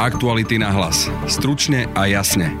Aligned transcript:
Aktuality 0.00 0.56
na 0.56 0.72
hlas. 0.72 1.12
Stručne 1.28 1.84
a 1.92 2.08
jasne. 2.08 2.56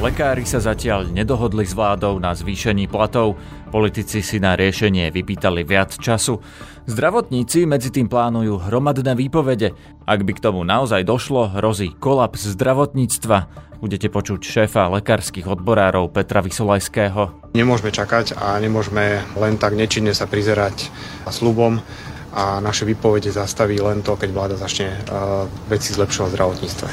Lekári 0.00 0.48
sa 0.48 0.56
zatiaľ 0.56 1.04
nedohodli 1.12 1.68
s 1.68 1.76
vládou 1.76 2.16
na 2.16 2.32
zvýšení 2.32 2.88
platov. 2.88 3.36
Politici 3.68 4.24
si 4.24 4.40
na 4.40 4.56
riešenie 4.56 5.12
vypýtali 5.12 5.68
viac 5.68 5.92
času. 6.00 6.40
Zdravotníci 6.88 7.68
medzi 7.68 7.92
tým 7.92 8.08
plánujú 8.08 8.72
hromadné 8.72 9.12
výpovede. 9.20 9.76
Ak 10.08 10.24
by 10.24 10.32
k 10.32 10.40
tomu 10.48 10.64
naozaj 10.64 11.04
došlo, 11.04 11.52
hrozí 11.60 11.92
kolaps 11.92 12.48
zdravotníctva. 12.56 13.66
Budete 13.76 14.08
počuť 14.08 14.40
šéfa 14.40 14.88
lekárskych 14.96 15.44
odborárov 15.44 16.08
Petra 16.08 16.40
Vysolajského. 16.40 17.52
Nemôžeme 17.52 17.92
čakať 17.92 18.32
a 18.32 18.56
nemôžeme 18.56 19.20
len 19.36 19.60
tak 19.60 19.76
nečinne 19.76 20.16
sa 20.16 20.24
prizerať 20.24 20.88
slubom 21.28 21.84
a 22.36 22.60
naše 22.60 22.84
výpovede 22.84 23.32
zastaví 23.32 23.80
len 23.80 24.04
to, 24.04 24.12
keď 24.12 24.30
vláda 24.30 24.56
začne 24.60 24.92
uh, 24.92 25.48
veci 25.72 25.96
zlepšovať 25.96 26.28
v 26.28 26.34
zdravotníctve. 26.36 26.88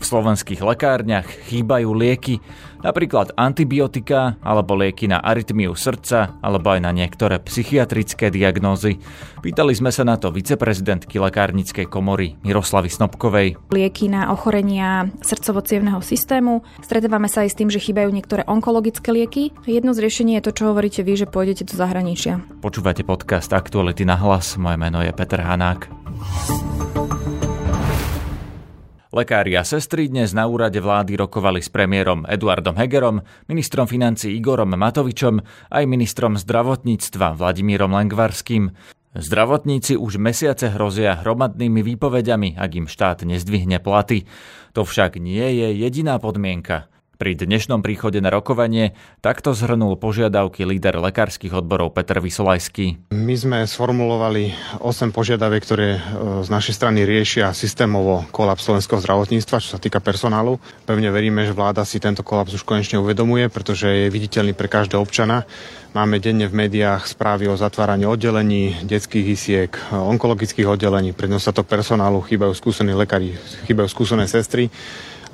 V 0.00 0.04
slovenských 0.04 0.60
lekárniach 0.66 1.28
chýbajú 1.46 1.94
lieky, 1.94 2.42
napríklad 2.84 3.32
antibiotika 3.36 4.36
alebo 4.44 4.76
lieky 4.76 5.08
na 5.08 5.20
arytmiu 5.20 5.72
srdca 5.76 6.36
alebo 6.40 6.72
aj 6.72 6.80
na 6.84 6.90
niektoré 6.92 7.38
psychiatrické 7.40 8.28
diagnózy. 8.32 9.00
Pýtali 9.40 9.72
sme 9.72 9.88
sa 9.88 10.04
na 10.04 10.20
to 10.20 10.28
viceprezidentky 10.28 11.16
lekárnickej 11.16 11.88
komory 11.88 12.36
Miroslavy 12.44 12.92
Snobkovej. 12.92 13.56
Lieky 13.72 14.12
na 14.12 14.32
ochorenia 14.32 15.08
srdcovo 15.24 15.62
systému. 16.00 16.64
Stretávame 16.82 17.28
sa 17.28 17.46
aj 17.46 17.50
s 17.52 17.58
tým, 17.58 17.68
že 17.72 17.80
chýbajú 17.80 18.10
niektoré 18.10 18.42
onkologické 18.48 19.12
lieky. 19.12 19.52
Jedno 19.64 19.92
z 19.94 20.02
riešení 20.04 20.36
je 20.40 20.50
to, 20.50 20.56
čo 20.56 20.72
hovoríte 20.72 21.04
vy, 21.04 21.14
že 21.20 21.30
pôjdete 21.30 21.68
do 21.68 21.74
zahraničia. 21.76 22.42
Počúvate 22.60 23.06
podcast 23.06 23.52
Aktuality 23.52 24.04
na 24.04 24.16
hlas. 24.18 24.56
Moje 24.56 24.76
meno 24.80 25.04
je 25.04 25.12
Peter 25.12 25.40
Hanák. 25.40 26.79
Lekári 29.10 29.58
a 29.58 29.66
sestry 29.66 30.06
dnes 30.06 30.30
na 30.30 30.46
úrade 30.46 30.78
vlády 30.78 31.18
rokovali 31.18 31.58
s 31.58 31.66
premiérom 31.66 32.22
Eduardom 32.30 32.78
Hegerom, 32.78 33.26
ministrom 33.50 33.90
financí 33.90 34.38
Igorom 34.38 34.70
Matovičom 34.70 35.42
aj 35.66 35.82
ministrom 35.90 36.38
zdravotníctva 36.38 37.34
Vladimírom 37.34 37.90
Lengvarským. 37.90 38.70
Zdravotníci 39.18 39.98
už 39.98 40.14
mesiace 40.22 40.70
hrozia 40.70 41.18
hromadnými 41.18 41.82
výpovediami, 41.82 42.54
ak 42.54 42.70
im 42.78 42.86
štát 42.86 43.26
nezdvihne 43.26 43.82
platy. 43.82 44.30
To 44.78 44.86
však 44.86 45.18
nie 45.18 45.58
je 45.58 45.74
jediná 45.74 46.22
podmienka. 46.22 46.86
Pri 47.20 47.36
dnešnom 47.36 47.84
príchode 47.84 48.16
na 48.24 48.32
rokovanie 48.32 48.96
takto 49.20 49.52
zhrnul 49.52 50.00
požiadavky 50.00 50.64
líder 50.64 50.96
lekárskych 51.04 51.52
odborov 51.52 51.92
Peter 51.92 52.16
Vysolajský. 52.16 53.12
My 53.12 53.36
sme 53.36 53.68
sformulovali 53.68 54.56
8 54.80 55.12
požiadaviek, 55.12 55.60
ktoré 55.60 55.88
e, 55.92 56.40
z 56.40 56.48
našej 56.48 56.80
strany 56.80 57.04
riešia 57.04 57.52
systémovo 57.52 58.24
kolaps 58.32 58.64
slovenského 58.64 59.04
zdravotníctva, 59.04 59.60
čo 59.60 59.76
sa 59.76 59.76
týka 59.76 60.00
personálu. 60.00 60.56
Pevne 60.88 61.12
veríme, 61.12 61.44
že 61.44 61.52
vláda 61.52 61.84
si 61.84 62.00
tento 62.00 62.24
kolaps 62.24 62.56
už 62.56 62.64
konečne 62.64 62.96
uvedomuje, 62.96 63.52
pretože 63.52 63.84
je 63.84 64.08
viditeľný 64.08 64.56
pre 64.56 64.72
každého 64.72 65.04
občana. 65.04 65.44
Máme 65.92 66.24
denne 66.24 66.48
v 66.48 66.56
médiách 66.56 67.04
správy 67.04 67.52
o 67.52 67.60
zatváraní 67.60 68.08
oddelení, 68.08 68.80
detských 68.80 69.26
hysiek, 69.28 69.76
onkologických 69.92 70.64
oddelení, 70.64 71.12
pre 71.12 71.28
nedostatok 71.28 71.68
personálu, 71.68 72.24
chýbajú 72.24 72.56
skúsení 72.56 72.96
lekári, 72.96 73.36
chýbajú 73.68 73.92
skúsené 73.92 74.24
sestry 74.24 74.72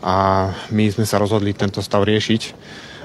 a 0.04 0.50
my 0.72 0.84
sme 0.92 1.04
sa 1.08 1.20
rozhodli 1.20 1.56
tento 1.56 1.80
stav 1.80 2.04
riešiť 2.04 2.42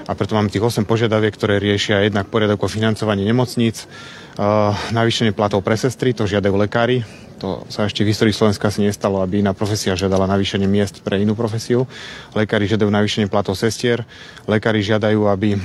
a 0.06 0.12
preto 0.18 0.34
máme 0.34 0.50
tých 0.50 0.62
8 0.62 0.82
požiadaviek, 0.82 1.34
ktoré 1.34 1.62
riešia 1.62 2.02
jednak 2.02 2.26
poriadok 2.26 2.66
o 2.66 2.68
financovaní 2.68 3.22
nemocníc, 3.22 3.86
uh, 3.86 4.74
navýšenie 4.90 5.30
platov 5.30 5.62
pre 5.62 5.78
sestry, 5.78 6.10
to 6.10 6.26
žiadajú 6.26 6.54
lekári, 6.58 7.06
to 7.38 7.66
sa 7.66 7.90
ešte 7.90 8.06
v 8.06 8.14
histórii 8.14 8.30
Slovenska 8.30 8.70
si 8.70 8.86
nestalo, 8.86 9.18
aby 9.18 9.42
iná 9.42 9.50
profesia 9.50 9.98
žiadala 9.98 10.30
navýšenie 10.30 10.70
miest 10.70 11.02
pre 11.02 11.18
inú 11.18 11.34
profesiu. 11.34 11.90
Lekári 12.38 12.70
žiadajú 12.70 12.86
navýšenie 12.86 13.26
platov 13.26 13.58
sestier. 13.58 14.06
Lekári 14.46 14.78
žiadajú, 14.78 15.26
aby 15.26 15.58
uh, 15.58 15.60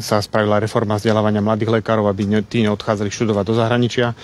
sa 0.00 0.24
spravila 0.24 0.64
reforma 0.64 0.96
vzdelávania 0.96 1.44
mladých 1.44 1.76
lekárov, 1.76 2.08
aby 2.08 2.40
tí 2.48 2.64
neodchádzali 2.64 3.12
študovať 3.12 3.44
do 3.44 3.54
zahraničia. 3.56 4.16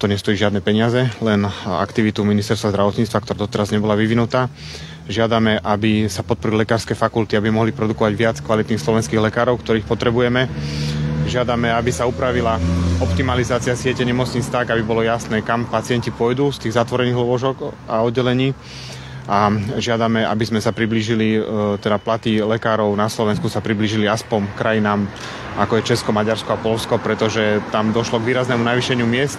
To 0.00 0.08
nestojí 0.08 0.34
žiadne 0.34 0.64
peniaze, 0.64 1.12
len 1.20 1.44
aktivitu 1.62 2.24
ministerstva 2.24 2.72
zdravotníctva, 2.72 3.22
ktorá 3.22 3.36
doteraz 3.36 3.68
nebola 3.70 3.92
vyvinutá. 3.92 4.48
Žiadame, 5.12 5.60
aby 5.60 6.08
sa 6.08 6.24
podporili 6.24 6.64
lekárske 6.64 6.96
fakulty, 6.96 7.36
aby 7.36 7.52
mohli 7.52 7.68
produkovať 7.76 8.12
viac 8.16 8.36
kvalitných 8.40 8.80
slovenských 8.80 9.20
lekárov, 9.20 9.60
ktorých 9.60 9.84
potrebujeme. 9.84 10.48
Žiadame, 11.28 11.68
aby 11.68 11.92
sa 11.92 12.08
upravila 12.08 12.56
optimalizácia 12.96 13.76
siete 13.76 14.08
nemocníc 14.08 14.48
tak, 14.48 14.72
aby 14.72 14.80
bolo 14.80 15.04
jasné, 15.04 15.44
kam 15.44 15.68
pacienti 15.68 16.08
pôjdu 16.08 16.48
z 16.48 16.64
tých 16.64 16.80
zatvorených 16.80 17.20
lôžok 17.20 17.56
a 17.92 18.00
oddelení 18.00 18.56
a 19.28 19.54
žiadame, 19.78 20.26
aby 20.26 20.44
sme 20.48 20.58
sa 20.58 20.74
priblížili, 20.74 21.38
e, 21.38 21.40
teda 21.78 22.02
platy 22.02 22.42
lekárov 22.42 22.90
na 22.98 23.06
Slovensku 23.06 23.46
sa 23.46 23.62
priblížili 23.62 24.10
aspoň 24.10 24.50
krajinám 24.58 25.06
ako 25.52 25.78
je 25.78 25.94
Česko, 25.94 26.16
Maďarsko 26.16 26.50
a 26.56 26.62
Polsko, 26.62 26.96
pretože 26.96 27.60
tam 27.68 27.92
došlo 27.92 28.18
k 28.18 28.32
výraznému 28.32 28.64
navýšeniu 28.64 29.04
miest 29.04 29.38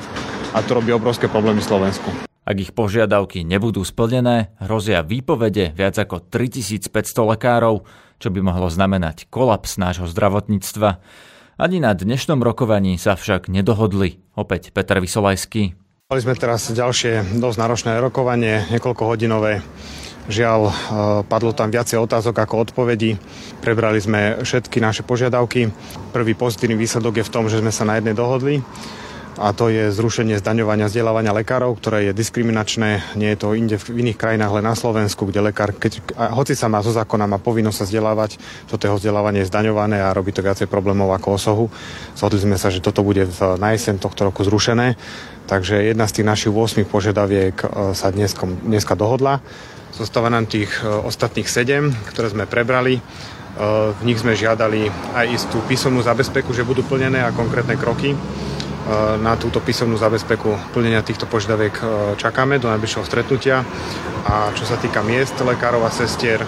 a 0.53 0.61
to 0.61 0.77
robí 0.77 0.93
obrovské 0.93 1.25
problémy 1.25 1.59
Slovensku. 1.59 2.32
Ak 2.43 2.59
ich 2.59 2.75
požiadavky 2.75 3.47
nebudú 3.47 3.87
splnené, 3.87 4.51
hrozia 4.59 4.99
výpovede 4.99 5.71
viac 5.79 5.95
ako 5.95 6.27
3500 6.27 6.91
lekárov, 7.23 7.87
čo 8.19 8.27
by 8.27 8.39
mohlo 8.43 8.67
znamenať 8.67 9.31
kolaps 9.31 9.79
nášho 9.79 10.11
zdravotníctva. 10.11 10.99
Ani 11.55 11.79
na 11.79 11.95
dnešnom 11.95 12.43
rokovaní 12.43 12.99
sa 12.99 13.15
však 13.15 13.47
nedohodli. 13.47 14.19
Opäť 14.35 14.75
Peter 14.75 14.99
Vysolajský. 14.99 15.79
Mali 16.11 16.19
sme 16.19 16.35
teraz 16.35 16.67
ďalšie 16.67 17.39
dosť 17.39 17.57
náročné 17.63 17.91
rokovanie, 18.03 18.67
niekoľko 18.75 19.03
hodinové. 19.07 19.63
Žiaľ, 20.27 20.61
e, 20.67 20.73
padlo 21.23 21.55
tam 21.55 21.71
viacej 21.71 21.95
otázok 21.95 22.43
ako 22.43 22.67
odpovedí. 22.67 23.15
Prebrali 23.63 24.03
sme 24.03 24.43
všetky 24.43 24.83
naše 24.83 25.07
požiadavky. 25.07 25.71
Prvý 26.11 26.35
pozitívny 26.35 26.75
výsledok 26.75 27.23
je 27.23 27.27
v 27.27 27.33
tom, 27.33 27.47
že 27.47 27.63
sme 27.63 27.71
sa 27.71 27.87
na 27.87 28.03
jednej 28.03 28.19
dohodli 28.19 28.59
a 29.33 29.49
to 29.49 29.65
je 29.73 29.89
zrušenie 29.89 30.37
zdaňovania 30.37 30.85
vzdelávania 30.85 31.33
lekárov, 31.33 31.73
ktoré 31.81 32.09
je 32.09 32.13
diskriminačné. 32.13 33.17
Nie 33.17 33.33
je 33.33 33.39
to 33.41 33.57
inde 33.57 33.81
v 33.81 34.05
iných 34.05 34.17
krajinách, 34.21 34.61
len 34.61 34.65
na 34.65 34.77
Slovensku, 34.77 35.25
kde 35.25 35.49
lekár, 35.49 35.73
keď, 35.73 36.05
hoci 36.37 36.53
sa 36.53 36.69
má 36.69 36.85
zo 36.85 36.93
zákona, 36.93 37.25
má 37.25 37.41
povinnosť 37.41 37.77
sa 37.81 37.85
vzdelávať, 37.89 38.37
toto 38.69 38.85
jeho 38.85 38.97
vzdelávanie 39.01 39.41
je 39.41 39.49
zdaňované 39.49 40.05
a 40.05 40.13
robí 40.13 40.29
to 40.29 40.45
viacej 40.45 40.69
problémov 40.69 41.09
ako 41.17 41.27
osohu. 41.33 41.65
Zhodli 42.13 42.45
sme 42.45 42.61
sa, 42.61 42.69
že 42.69 42.85
toto 42.85 43.01
bude 43.01 43.25
v, 43.25 43.57
na 43.57 43.73
tohto 43.97 44.29
roku 44.29 44.45
zrušené. 44.45 45.01
Takže 45.49 45.81
jedna 45.81 46.05
z 46.05 46.21
tých 46.21 46.29
našich 46.29 46.53
8 46.53 46.85
požiadaviek 46.85 47.57
e, 47.57 47.65
sa 47.97 48.13
dnes, 48.13 48.37
dneska 48.37 48.93
dohodla. 48.93 49.41
Zostáva 49.97 50.29
nám 50.29 50.45
tých 50.45 50.71
e, 50.79 50.87
ostatných 50.87 51.49
7, 51.49 51.89
ktoré 52.13 52.29
sme 52.29 52.45
prebrali. 52.45 52.97
E, 52.97 53.01
v 53.91 54.01
nich 54.05 54.21
sme 54.21 54.37
žiadali 54.37 54.87
aj 55.17 55.25
istú 55.35 55.59
písomnú 55.65 56.05
zabezpeku, 56.05 56.53
že 56.53 56.63
budú 56.63 56.85
plnené 56.85 57.25
a 57.25 57.35
konkrétne 57.35 57.75
kroky 57.75 58.15
na 59.23 59.39
túto 59.39 59.63
písomnú 59.63 59.95
zabezpeku 59.95 60.75
plnenia 60.75 60.99
týchto 60.99 61.23
požiadaviek 61.23 61.75
e, 61.79 61.83
čakáme 62.19 62.59
do 62.59 62.67
najbližšieho 62.67 63.07
stretnutia. 63.07 63.63
A 64.27 64.51
čo 64.51 64.67
sa 64.67 64.75
týka 64.75 64.99
miest 64.99 65.39
lekárov 65.39 65.87
a 65.87 65.91
sestier, 65.91 66.43
e, 66.43 66.47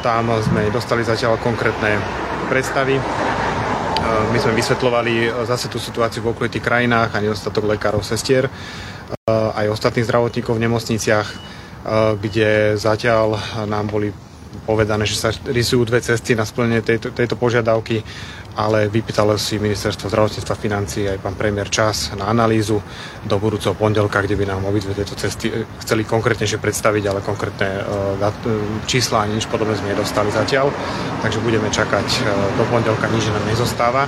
tam 0.00 0.32
sme 0.40 0.72
dostali 0.72 1.04
zatiaľ 1.04 1.36
konkrétne 1.36 2.00
predstavy. 2.48 2.96
E, 2.96 3.02
my 4.32 4.38
sme 4.40 4.56
vysvetľovali 4.56 5.44
zase 5.44 5.68
tú 5.68 5.76
situáciu 5.76 6.24
v 6.24 6.32
okolitých 6.32 6.64
krajinách 6.64 7.12
a 7.12 7.20
nedostatok 7.20 7.68
lekárov, 7.68 8.00
sestier, 8.00 8.48
aj 9.28 9.68
ostatných 9.72 10.04
zdravotníkov 10.04 10.56
v 10.56 10.64
nemocniciach, 10.68 11.28
kde 12.20 12.76
zatiaľ 12.76 13.40
nám 13.64 13.88
boli 13.88 14.12
povedané, 14.62 15.04
že 15.04 15.18
sa 15.18 15.34
rysujú 15.34 15.82
dve 15.90 15.98
cesty 15.98 16.38
na 16.38 16.46
splnenie 16.46 16.80
tejto, 16.80 17.10
tejto 17.10 17.34
požiadavky 17.34 18.06
ale 18.54 18.86
vypýtalo 18.86 19.34
si 19.34 19.58
ministerstvo 19.58 20.06
zdravotníctva 20.06 20.54
financí 20.54 21.10
aj 21.10 21.18
pán 21.18 21.34
premiér 21.34 21.66
čas 21.66 22.14
na 22.14 22.30
analýzu 22.30 22.78
do 23.26 23.36
budúceho 23.42 23.74
pondelka, 23.74 24.22
kde 24.22 24.38
by 24.38 24.46
nám 24.46 24.62
obidve 24.62 24.94
tieto 24.94 25.18
cesty 25.18 25.50
eh, 25.50 25.66
chceli 25.82 26.06
konkrétnejšie 26.06 26.62
predstaviť, 26.62 27.04
ale 27.10 27.26
konkrétne 27.26 27.82
uh, 27.82 28.30
čísla 28.86 29.26
ani 29.26 29.42
nič 29.42 29.50
podobné 29.50 29.74
sme 29.74 29.90
nedostali 29.90 30.30
zatiaľ, 30.30 30.70
takže 31.20 31.42
budeme 31.42 31.66
čakať 31.66 32.06
do 32.54 32.64
pondelka, 32.70 33.10
nič 33.10 33.26
nám 33.26 33.44
nezostáva. 33.50 34.06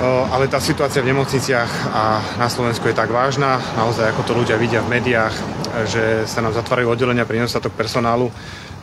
Ale 0.00 0.48
tá 0.48 0.56
situácia 0.56 1.04
v 1.04 1.12
nemocniciach 1.12 1.92
a 1.92 2.24
na 2.40 2.48
Slovensku 2.48 2.88
je 2.88 2.96
tak 2.96 3.12
vážna, 3.12 3.60
naozaj 3.76 4.16
ako 4.16 4.22
to 4.24 4.32
ľudia 4.32 4.56
vidia 4.56 4.80
v 4.80 4.96
médiách, 4.96 5.34
že 5.84 6.24
sa 6.24 6.40
nám 6.40 6.56
zatvárajú 6.56 6.88
oddelenia 6.88 7.28
pri 7.28 7.44
nedostatok 7.44 7.76
personálu, 7.76 8.32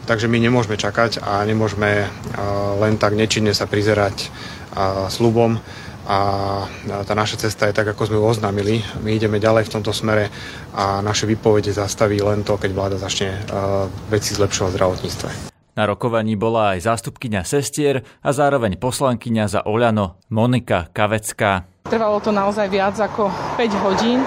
Takže 0.07 0.31
my 0.31 0.39
nemôžeme 0.39 0.79
čakať 0.79 1.19
a 1.19 1.43
nemôžeme 1.43 2.07
len 2.79 2.95
tak 2.95 3.11
nečinne 3.19 3.51
sa 3.51 3.67
prizerať 3.67 4.31
slubom 5.11 5.59
a 6.07 6.19
tá 7.03 7.11
naša 7.11 7.43
cesta 7.43 7.67
je 7.67 7.75
tak, 7.75 7.91
ako 7.91 8.07
sme 8.07 8.15
ju 8.15 8.23
oznámili. 8.23 8.79
My 9.03 9.19
ideme 9.19 9.43
ďalej 9.43 9.67
v 9.67 9.73
tomto 9.75 9.91
smere 9.91 10.31
a 10.71 11.03
naše 11.03 11.27
výpovede 11.27 11.75
zastaví 11.75 12.23
len 12.23 12.47
to, 12.47 12.55
keď 12.55 12.71
vláda 12.71 12.95
začne 12.95 13.35
veci 14.07 14.31
zlepšovať 14.31 14.71
v 14.71 14.75
zdravotníctve. 14.79 15.29
Na 15.75 15.83
rokovaní 15.83 16.39
bola 16.39 16.79
aj 16.79 16.87
zástupkyňa 16.87 17.43
sestier 17.43 18.07
a 18.23 18.31
zároveň 18.31 18.79
poslankyňa 18.79 19.45
za 19.51 19.61
Oľano 19.67 20.23
Monika 20.31 20.87
Kavecká. 20.95 21.67
Trvalo 21.91 22.23
to 22.23 22.31
naozaj 22.31 22.71
viac 22.71 22.95
ako 22.95 23.27
5 23.59 23.83
hodín. 23.83 24.23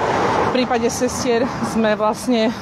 V 0.53 0.61
prípade 0.61 0.93
sestier 0.93 1.49
sme 1.73 1.97
vlastne 1.97 2.53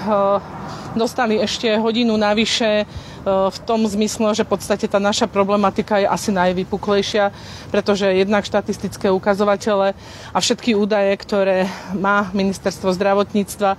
dostali 0.99 1.39
ešte 1.39 1.71
hodinu 1.79 2.19
navyše 2.19 2.85
v 3.25 3.59
tom 3.65 3.87
zmysle, 3.87 4.35
že 4.35 4.43
v 4.43 4.53
podstate 4.59 4.91
tá 4.91 4.99
naša 4.99 5.31
problematika 5.31 6.03
je 6.03 6.11
asi 6.11 6.35
najvypuklejšia, 6.35 7.31
pretože 7.71 8.11
jednak 8.11 8.43
štatistické 8.43 9.09
ukazovatele 9.15 9.95
a 10.35 10.39
všetky 10.43 10.75
údaje, 10.75 11.15
ktoré 11.17 11.71
má 11.95 12.29
ministerstvo 12.35 12.91
zdravotníctva, 12.93 13.79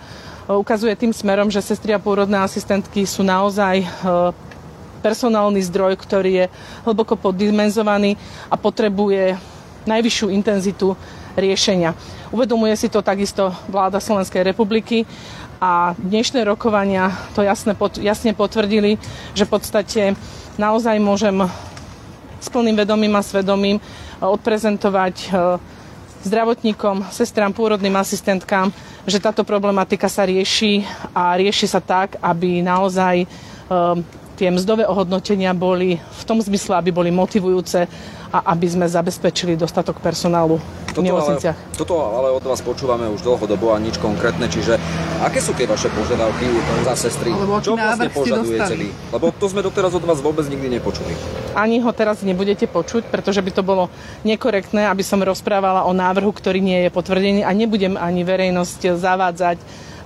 ukazuje 0.50 0.96
tým 0.98 1.14
smerom, 1.14 1.52
že 1.54 1.62
sestri 1.62 1.94
a 1.94 2.02
pôrodné 2.02 2.42
asistentky 2.42 3.06
sú 3.06 3.22
naozaj 3.22 3.86
personálny 5.06 5.62
zdroj, 5.64 5.96
ktorý 6.00 6.32
je 6.44 6.46
hlboko 6.84 7.16
poddimenzovaný 7.16 8.18
a 8.50 8.56
potrebuje 8.58 9.38
najvyššiu 9.88 10.28
intenzitu 10.34 10.98
riešenia. 11.40 11.96
Uvedomuje 12.36 12.76
si 12.76 12.92
to 12.92 13.00
takisto 13.00 13.50
vláda 13.72 14.04
Slovenskej 14.04 14.44
republiky 14.44 15.08
a 15.60 15.92
dnešné 16.00 16.48
rokovania 16.48 17.12
to 17.36 17.44
jasne, 17.44 17.76
jasne 18.00 18.32
potvrdili, 18.32 18.96
že 19.36 19.44
v 19.44 19.52
podstate 19.52 20.04
naozaj 20.56 20.96
môžem 21.04 21.44
s 22.40 22.48
plným 22.48 22.80
vedomím 22.80 23.20
a 23.20 23.22
svedomím 23.24 23.84
odprezentovať 24.24 25.16
e, 25.20 25.28
zdravotníkom, 26.24 27.12
sestrám, 27.12 27.52
pôrodným 27.52 27.92
asistentkám, 28.00 28.72
že 29.04 29.20
táto 29.20 29.44
problematika 29.44 30.08
sa 30.08 30.24
rieši 30.24 30.88
a 31.12 31.36
rieši 31.36 31.68
sa 31.68 31.84
tak, 31.84 32.16
aby 32.24 32.64
naozaj 32.64 33.24
e, 33.24 33.28
tie 34.40 34.48
mzdové 34.48 34.88
ohodnotenia 34.88 35.52
boli 35.52 36.00
v 36.00 36.24
tom 36.24 36.40
zmysle, 36.40 36.80
aby 36.80 36.96
boli 36.96 37.12
motivujúce 37.12 37.84
a 38.30 38.54
aby 38.54 38.68
sme 38.70 38.86
zabezpečili 38.86 39.58
dostatok 39.58 39.98
personálu 39.98 40.62
v 40.94 41.02
nemocniciach. 41.02 41.58
Ale, 41.58 41.78
toto 41.78 41.98
ale 41.98 42.30
od 42.30 42.44
vás 42.46 42.62
počúvame 42.62 43.10
už 43.10 43.26
dlhodobo 43.26 43.74
a 43.74 43.78
nič 43.82 43.98
konkrétne, 43.98 44.46
čiže 44.46 44.78
aké 45.22 45.42
sú 45.42 45.58
tie 45.58 45.66
vaše 45.66 45.90
požiadavky 45.90 46.46
za 46.86 46.94
sestry? 46.94 47.34
Čo 47.62 47.74
vlastne 47.74 48.10
požaduje 48.14 48.58
celý? 48.66 48.90
Lebo 49.10 49.34
to 49.34 49.46
sme 49.50 49.66
doteraz 49.66 49.98
od 49.98 50.06
vás 50.06 50.22
vôbec 50.22 50.46
nikdy 50.46 50.78
nepočuli. 50.78 51.14
Ani 51.58 51.82
ho 51.82 51.90
teraz 51.90 52.22
nebudete 52.22 52.70
počuť, 52.70 53.10
pretože 53.10 53.42
by 53.42 53.52
to 53.54 53.64
bolo 53.66 53.90
nekorektné, 54.22 54.86
aby 54.86 55.02
som 55.02 55.22
rozprávala 55.22 55.90
o 55.90 55.92
návrhu, 55.94 56.30
ktorý 56.30 56.62
nie 56.62 56.86
je 56.86 56.90
potvrdený 56.94 57.42
a 57.42 57.52
nebudem 57.54 57.98
ani 57.98 58.22
verejnosť 58.22 58.94
zavádzať 58.94 59.58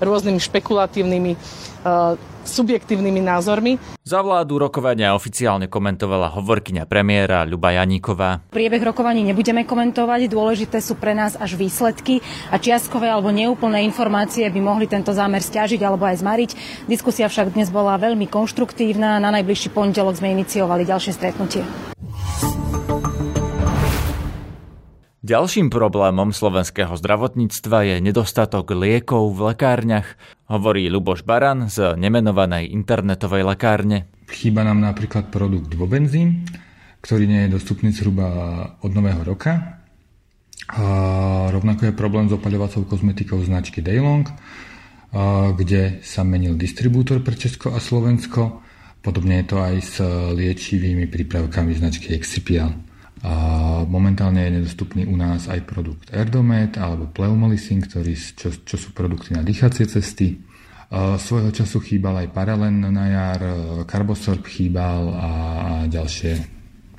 rôznymi 0.03 0.39
špekulatívnymi 0.39 1.31
uh, 1.35 2.15
subjektívnymi 2.45 3.23
názormi. 3.23 3.79
Za 4.03 4.19
vládu 4.19 4.59
rokovania 4.59 5.15
oficiálne 5.15 5.71
komentovala 5.71 6.27
hovorkyňa 6.35 6.83
premiéra 6.85 7.47
Ľuba 7.47 7.75
Janíková. 7.79 8.51
Priebeh 8.51 8.83
rokovaní 8.83 9.23
nebudeme 9.23 9.63
komentovať, 9.63 10.27
dôležité 10.27 10.83
sú 10.83 10.99
pre 10.99 11.15
nás 11.15 11.39
až 11.39 11.55
výsledky 11.55 12.19
a 12.51 12.59
čiastkové 12.59 13.07
alebo 13.07 13.31
neúplné 13.31 13.87
informácie 13.87 14.43
by 14.51 14.59
mohli 14.59 14.85
tento 14.91 15.15
zámer 15.15 15.39
stiažiť 15.39 15.79
alebo 15.79 16.03
aj 16.03 16.19
zmariť. 16.19 16.51
Diskusia 16.91 17.31
však 17.31 17.55
dnes 17.55 17.71
bola 17.71 17.95
veľmi 17.95 18.27
konštruktívna. 18.27 19.23
Na 19.23 19.31
najbližší 19.31 19.71
pondelok 19.71 20.19
sme 20.19 20.35
iniciovali 20.35 20.83
ďalšie 20.83 21.11
stretnutie. 21.15 21.92
Ďalším 25.23 25.71
problémom 25.71 26.35
slovenského 26.35 26.99
zdravotníctva 26.99 27.87
je 27.87 27.95
nedostatok 28.03 28.75
liekov 28.75 29.31
v 29.31 29.55
lekárniach, 29.55 30.19
hovorí 30.51 30.91
Luboš 30.91 31.23
Baran 31.23 31.71
z 31.71 31.95
nemenovanej 31.95 32.67
internetovej 32.67 33.47
lekárne. 33.47 34.11
Chýba 34.27 34.67
nám 34.67 34.83
napríklad 34.83 35.31
produkt 35.31 35.71
Vobenzín, 35.79 36.43
ktorý 36.99 37.23
nie 37.23 37.47
je 37.47 37.55
dostupný 37.55 37.95
zhruba 37.95 38.27
od 38.83 38.91
nového 38.91 39.23
roka. 39.23 39.79
A 40.75 40.83
rovnako 41.55 41.87
je 41.87 41.95
problém 41.95 42.27
s 42.27 42.35
opaľovacou 42.35 42.83
kozmetikou 42.83 43.39
značky 43.47 43.79
Daylong, 43.79 44.27
kde 45.55 46.03
sa 46.03 46.27
menil 46.27 46.59
distribútor 46.59 47.23
pre 47.23 47.39
Česko 47.39 47.71
a 47.71 47.79
Slovensko. 47.79 48.59
Podobne 48.99 49.39
je 49.39 49.47
to 49.47 49.57
aj 49.63 49.75
s 49.79 50.03
liečivými 50.35 51.07
prípravkami 51.07 51.71
značky 51.79 52.11
Excipial. 52.11 52.75
Momentálne 53.87 54.43
je 54.43 54.59
nedostupný 54.59 55.07
u 55.07 55.15
nás 55.15 55.47
aj 55.47 55.63
produkt 55.63 56.11
Erdomed 56.11 56.75
alebo 56.75 57.07
Pleumolisin, 57.07 57.79
ktorý, 57.79 58.19
čo, 58.19 58.51
čo 58.51 58.75
sú 58.75 58.91
produkty 58.91 59.31
na 59.31 59.47
dýchacie 59.47 59.87
cesty. 59.87 60.43
Svojho 60.93 61.49
času 61.55 61.79
chýbal 61.81 62.21
aj 62.21 62.35
Paralen 62.35 62.83
na 62.83 63.05
jar, 63.09 63.41
Carbosorb 63.87 64.43
chýbal 64.45 65.09
a 65.15 65.29
ďalšie 65.87 66.37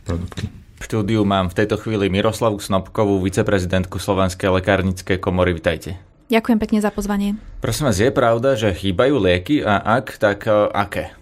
produkty. 0.03 0.49
V 0.81 0.83
štúdiu 0.83 1.23
mám 1.23 1.53
v 1.53 1.63
tejto 1.63 1.79
chvíli 1.79 2.11
Miroslavu 2.11 2.59
Snobkovú, 2.59 3.23
viceprezidentku 3.23 4.03
Slovenskej 4.03 4.51
lekárnickej 4.51 5.17
komory. 5.23 5.55
Vitajte. 5.55 5.97
Ďakujem 6.33 6.59
pekne 6.59 6.79
za 6.81 6.91
pozvanie. 6.91 7.37
Prosím 7.61 7.85
vás, 7.89 8.01
je 8.01 8.11
pravda, 8.11 8.57
že 8.57 8.73
chýbajú 8.73 9.17
lieky 9.21 9.61
a 9.61 9.77
ak, 9.79 10.17
tak 10.17 10.49
uh, 10.49 10.73
aké? 10.73 11.13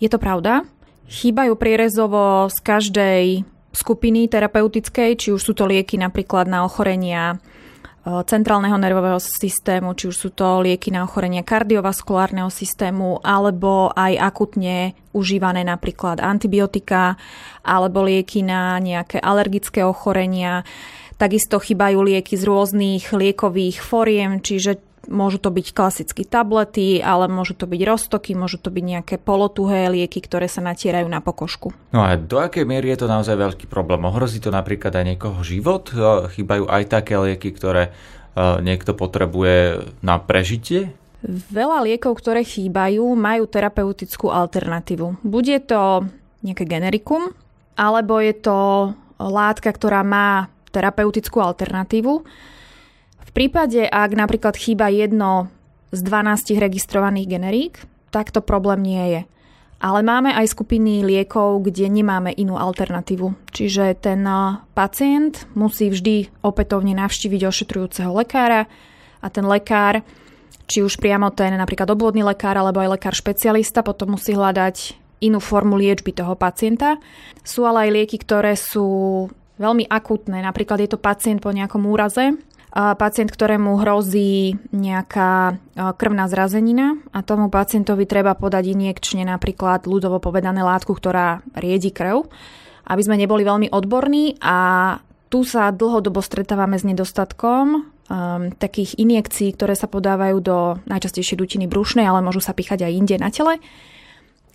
Je 0.00 0.08
to 0.08 0.16
pravda. 0.16 0.64
Chýbajú 1.06 1.54
prierezovo 1.54 2.50
z 2.50 2.58
každej 2.60 3.24
skupiny 3.72 4.26
terapeutickej, 4.26 5.16
či 5.18 5.28
už 5.30 5.40
sú 5.40 5.52
to 5.52 5.68
lieky 5.68 6.00
napríklad 6.00 6.48
na 6.48 6.64
ochorenia 6.64 7.34
e, 7.34 7.36
centrálneho 8.24 8.76
nervového 8.80 9.20
systému, 9.20 9.92
či 9.94 10.08
už 10.10 10.16
sú 10.16 10.28
to 10.32 10.64
lieky 10.64 10.90
na 10.90 11.04
ochorenia 11.04 11.46
kardiovaskulárneho 11.46 12.48
systému, 12.48 13.20
alebo 13.20 13.92
aj 13.92 14.16
akutne 14.18 14.96
užívané 15.12 15.62
napríklad 15.66 16.22
antibiotika, 16.22 17.20
alebo 17.62 18.02
lieky 18.02 18.42
na 18.46 18.80
nejaké 18.80 19.20
alergické 19.20 19.84
ochorenia. 19.84 20.64
Takisto 21.16 21.56
chýbajú 21.56 22.04
lieky 22.04 22.36
z 22.36 22.44
rôznych 22.44 23.12
liekových 23.12 23.80
foriem, 23.80 24.44
čiže 24.44 24.95
Môžu 25.06 25.38
to 25.38 25.54
byť 25.54 25.66
klasické 25.70 26.22
tablety, 26.26 26.98
ale 26.98 27.30
môžu 27.30 27.54
to 27.54 27.70
byť 27.70 27.80
roztoky, 27.86 28.34
môžu 28.34 28.58
to 28.58 28.74
byť 28.74 28.84
nejaké 28.84 29.14
polotuhé 29.22 29.90
lieky, 29.90 30.18
ktoré 30.18 30.50
sa 30.50 30.62
natierajú 30.62 31.06
na 31.06 31.22
pokožku. 31.22 31.70
No 31.94 32.02
a 32.02 32.18
do 32.18 32.42
akej 32.42 32.66
miery 32.66 32.90
je 32.94 33.06
to 33.06 33.10
naozaj 33.10 33.38
veľký 33.38 33.70
problém? 33.70 34.02
Ohrozí 34.02 34.42
to 34.42 34.50
napríklad 34.50 34.94
aj 34.94 35.04
niekoho 35.06 35.40
život? 35.46 35.90
E, 35.94 36.30
chýbajú 36.34 36.66
aj 36.66 36.82
také 36.90 37.14
lieky, 37.14 37.54
ktoré 37.54 37.90
e, 37.90 37.90
niekto 38.60 38.98
potrebuje 38.98 39.86
na 40.02 40.18
prežitie? 40.18 40.90
Veľa 41.26 41.86
liekov, 41.86 42.18
ktoré 42.18 42.46
chýbajú, 42.46 43.02
majú 43.14 43.50
terapeutickú 43.50 44.30
alternatívu. 44.30 45.26
Bude 45.26 45.58
to 45.62 46.06
nejaké 46.44 46.68
generikum, 46.68 47.34
alebo 47.74 48.22
je 48.22 48.34
to 48.36 48.58
látka, 49.18 49.72
ktorá 49.72 50.04
má 50.04 50.52
terapeutickú 50.70 51.40
alternatívu 51.40 52.22
prípade, 53.36 53.84
ak 53.84 54.16
napríklad 54.16 54.56
chýba 54.56 54.88
jedno 54.88 55.52
z 55.92 56.00
12 56.00 56.56
registrovaných 56.56 57.28
generík, 57.28 57.74
tak 58.08 58.32
to 58.32 58.40
problém 58.40 58.80
nie 58.80 59.04
je. 59.12 59.20
Ale 59.76 60.00
máme 60.00 60.32
aj 60.32 60.56
skupiny 60.56 61.04
liekov, 61.04 61.68
kde 61.68 61.92
nemáme 61.92 62.32
inú 62.32 62.56
alternatívu. 62.56 63.52
Čiže 63.52 63.92
ten 64.00 64.24
pacient 64.72 65.44
musí 65.52 65.92
vždy 65.92 66.32
opätovne 66.40 66.96
navštíviť 66.96 67.44
ošetrujúceho 67.44 68.08
lekára 68.16 68.64
a 69.20 69.26
ten 69.28 69.44
lekár, 69.44 70.00
či 70.64 70.80
už 70.80 70.96
priamo 70.96 71.28
ten 71.28 71.52
napríklad 71.60 71.92
obvodný 71.92 72.24
lekár 72.24 72.56
alebo 72.56 72.80
aj 72.80 72.96
lekár 72.96 73.12
špecialista, 73.12 73.84
potom 73.84 74.16
musí 74.16 74.32
hľadať 74.32 74.96
inú 75.20 75.44
formu 75.44 75.76
liečby 75.76 76.16
toho 76.16 76.40
pacienta. 76.40 76.96
Sú 77.44 77.68
ale 77.68 77.88
aj 77.88 77.90
lieky, 78.00 78.16
ktoré 78.16 78.56
sú 78.56 79.28
veľmi 79.60 79.92
akutné. 79.92 80.40
Napríklad 80.40 80.80
je 80.80 80.96
to 80.96 80.98
pacient 81.00 81.44
po 81.44 81.52
nejakom 81.52 81.84
úraze 81.84 82.32
pacient, 82.76 83.32
ktorému 83.32 83.80
hrozí 83.80 84.60
nejaká 84.68 85.56
krvná 85.96 86.28
zrazenina 86.28 87.00
a 87.08 87.24
tomu 87.24 87.48
pacientovi 87.48 88.04
treba 88.04 88.36
podať 88.36 88.76
injekčne 88.76 89.24
napríklad 89.24 89.88
ľudovo 89.88 90.20
povedané 90.20 90.60
látku, 90.60 90.92
ktorá 90.92 91.40
riedi 91.56 91.88
krv, 91.88 92.28
aby 92.84 93.00
sme 93.00 93.16
neboli 93.16 93.48
veľmi 93.48 93.72
odborní 93.72 94.36
a 94.44 94.58
tu 95.32 95.42
sa 95.42 95.72
dlhodobo 95.72 96.20
stretávame 96.20 96.78
s 96.78 96.86
nedostatkom 96.86 97.66
um, 97.74 97.82
takých 98.54 98.94
injekcií, 99.00 99.56
ktoré 99.56 99.74
sa 99.74 99.90
podávajú 99.90 100.36
do 100.38 100.58
najčastejšie 100.86 101.34
dutiny 101.34 101.66
brušnej, 101.66 102.06
ale 102.06 102.22
môžu 102.22 102.38
sa 102.38 102.54
píchať 102.54 102.86
aj 102.86 102.92
inde 102.92 103.16
na 103.18 103.32
tele. 103.32 103.58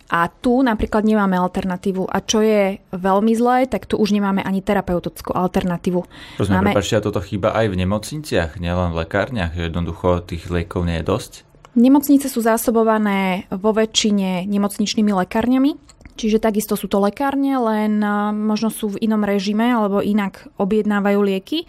A 0.08 0.28
tu 0.28 0.60
napríklad 0.60 1.06
nemáme 1.06 1.38
alternatívu. 1.38 2.08
A 2.08 2.18
čo 2.20 2.42
je 2.42 2.80
veľmi 2.92 3.32
zlé, 3.36 3.70
tak 3.70 3.86
tu 3.88 3.96
už 3.96 4.12
nemáme 4.12 4.42
ani 4.42 4.60
terapeutickú 4.64 5.32
alternatívu. 5.32 6.00
Rozumiem, 6.40 6.58
máme... 6.58 6.70
prepáčte, 6.74 7.00
toto 7.04 7.22
chýba 7.22 7.54
aj 7.54 7.72
v 7.72 7.78
nemocniciach, 7.86 8.60
nielen 8.60 8.92
v 8.92 9.06
lekárniach, 9.06 9.56
že 9.56 9.72
jednoducho 9.72 10.20
tých 10.24 10.52
liekov 10.52 10.84
nie 10.84 11.00
je 11.00 11.08
dosť? 11.08 11.32
Nemocnice 11.72 12.28
sú 12.28 12.44
zásobované 12.44 13.48
vo 13.48 13.72
väčšine 13.72 14.44
nemocničnými 14.44 15.16
lekárňami, 15.24 15.80
čiže 16.20 16.36
takisto 16.36 16.76
sú 16.76 16.84
to 16.84 17.00
lekárne, 17.00 17.56
len 17.56 17.96
možno 18.36 18.68
sú 18.68 18.92
v 18.92 19.00
inom 19.00 19.24
režime 19.24 19.72
alebo 19.72 20.04
inak 20.04 20.52
objednávajú 20.60 21.20
lieky. 21.24 21.64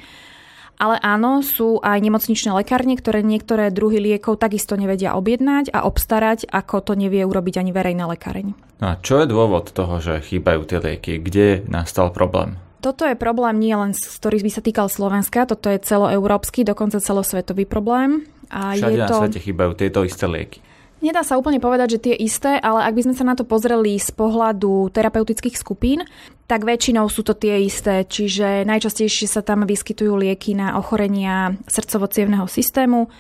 Ale 0.82 0.98
áno, 1.00 1.46
sú 1.46 1.80
aj 1.80 2.02
nemocničné 2.02 2.52
lekárne, 2.54 2.98
ktoré 2.98 3.22
niektoré 3.22 3.70
druhy 3.70 4.02
liekov 4.02 4.42
takisto 4.42 4.74
nevedia 4.74 5.14
objednať 5.14 5.70
a 5.72 5.86
obstarať, 5.86 6.50
ako 6.50 6.82
to 6.82 6.94
nevie 6.98 7.24
urobiť 7.24 7.62
ani 7.62 7.72
verejná 7.72 8.10
lekáreň. 8.10 8.58
No 8.82 8.86
a 8.92 9.00
čo 9.00 9.22
je 9.22 9.30
dôvod 9.30 9.72
toho, 9.72 10.02
že 10.02 10.20
chýbajú 10.20 10.68
tie 10.68 10.80
lieky? 10.82 11.22
Kde 11.22 11.64
nastal 11.70 12.12
problém? 12.12 12.60
Toto 12.84 13.08
je 13.08 13.16
problém 13.16 13.64
nie 13.64 13.72
len, 13.72 13.96
ktorý 13.96 14.44
by 14.44 14.52
sa 14.52 14.60
týkal 14.60 14.92
Slovenska, 14.92 15.48
toto 15.48 15.72
je 15.72 15.80
celoeurópsky, 15.80 16.68
dokonca 16.68 17.00
celosvetový 17.00 17.64
problém. 17.64 18.28
A 18.52 18.76
Všade 18.76 18.92
je 18.92 18.98
to... 19.08 19.16
na 19.16 19.20
svete 19.24 19.40
chýbajú 19.40 19.72
tieto 19.80 20.04
isté 20.04 20.28
lieky. 20.28 20.60
Nedá 21.04 21.20
sa 21.20 21.36
úplne 21.36 21.60
povedať, 21.60 22.00
že 22.00 22.04
tie 22.08 22.16
isté, 22.16 22.56
ale 22.56 22.88
ak 22.88 22.96
by 22.96 23.02
sme 23.04 23.16
sa 23.20 23.28
na 23.28 23.36
to 23.36 23.44
pozreli 23.44 24.00
z 24.00 24.08
pohľadu 24.16 24.88
terapeutických 24.88 25.60
skupín, 25.60 26.08
tak 26.48 26.64
väčšinou 26.64 27.12
sú 27.12 27.28
to 27.28 27.36
tie 27.36 27.68
isté, 27.68 28.08
čiže 28.08 28.64
najčastejšie 28.64 29.28
sa 29.28 29.44
tam 29.44 29.68
vyskytujú 29.68 30.16
lieky 30.16 30.56
na 30.56 30.80
ochorenia 30.80 31.60
srdcovo 31.68 32.08
systému. 32.48 33.12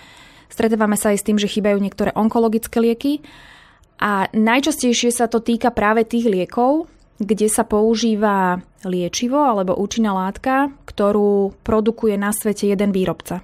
Stretávame 0.47 0.95
sa 0.95 1.11
aj 1.11 1.19
s 1.19 1.27
tým, 1.27 1.35
že 1.35 1.51
chýbajú 1.51 1.75
niektoré 1.83 2.15
onkologické 2.15 2.79
lieky 2.79 3.19
a 3.99 4.31
najčastejšie 4.31 5.11
sa 5.11 5.27
to 5.27 5.43
týka 5.43 5.67
práve 5.75 6.07
tých 6.07 6.23
liekov, 6.31 6.87
kde 7.19 7.51
sa 7.51 7.67
používa 7.67 8.63
liečivo 8.87 9.43
alebo 9.43 9.75
účinná 9.75 10.15
látka, 10.15 10.71
ktorú 10.87 11.51
produkuje 11.67 12.15
na 12.15 12.31
svete 12.31 12.63
jeden 12.63 12.95
výrobca. 12.95 13.43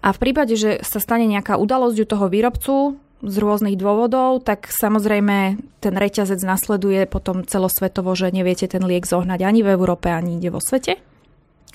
A 0.00 0.08
v 0.14 0.18
prípade, 0.24 0.56
že 0.56 0.80
sa 0.80 1.04
stane 1.04 1.28
nejaká 1.28 1.60
udalosť 1.60 1.98
u 2.00 2.06
toho 2.06 2.26
výrobcu, 2.32 2.74
z 3.18 3.36
rôznych 3.42 3.74
dôvodov, 3.74 4.46
tak 4.46 4.70
samozrejme 4.70 5.58
ten 5.82 5.94
reťazec 5.94 6.38
nasleduje 6.46 7.02
potom 7.10 7.42
celosvetovo, 7.42 8.14
že 8.14 8.30
neviete 8.30 8.70
ten 8.70 8.82
liek 8.86 9.06
zohnať 9.06 9.42
ani 9.42 9.66
v 9.66 9.74
Európe, 9.74 10.06
ani 10.10 10.38
ide 10.38 10.54
vo 10.54 10.62
svete. 10.62 11.02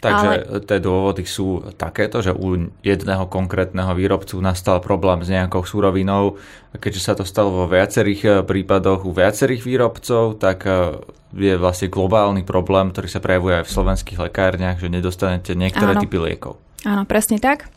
Takže 0.03 0.29
Ale... 0.43 0.59
tie 0.67 0.79
dôvody 0.83 1.23
sú 1.23 1.63
takéto, 1.79 2.19
že 2.19 2.35
u 2.35 2.67
jedného 2.83 3.23
konkrétneho 3.31 3.95
výrobcu 3.95 4.35
nastal 4.43 4.83
problém 4.83 5.23
s 5.23 5.31
nejakou 5.31 5.63
súrovinou. 5.63 6.35
Keďže 6.75 7.01
sa 7.01 7.13
to 7.15 7.23
stalo 7.23 7.63
vo 7.63 7.65
viacerých 7.71 8.21
eh, 8.27 8.33
prípadoch 8.43 9.07
u 9.07 9.15
viacerých 9.15 9.63
výrobcov, 9.63 10.43
tak 10.43 10.67
eh, 10.67 10.99
je 11.31 11.55
vlastne 11.55 11.87
globálny 11.87 12.43
problém, 12.43 12.91
ktorý 12.91 13.07
sa 13.07 13.23
prejavuje 13.23 13.63
aj 13.63 13.65
v 13.65 13.73
slovenských 13.79 14.19
lekárniach, 14.27 14.83
že 14.83 14.91
nedostanete 14.91 15.55
niektoré 15.55 15.95
Áno. 15.95 16.03
typy 16.03 16.19
liekov. 16.19 16.59
Áno, 16.83 17.07
presne 17.07 17.39
tak. 17.39 17.71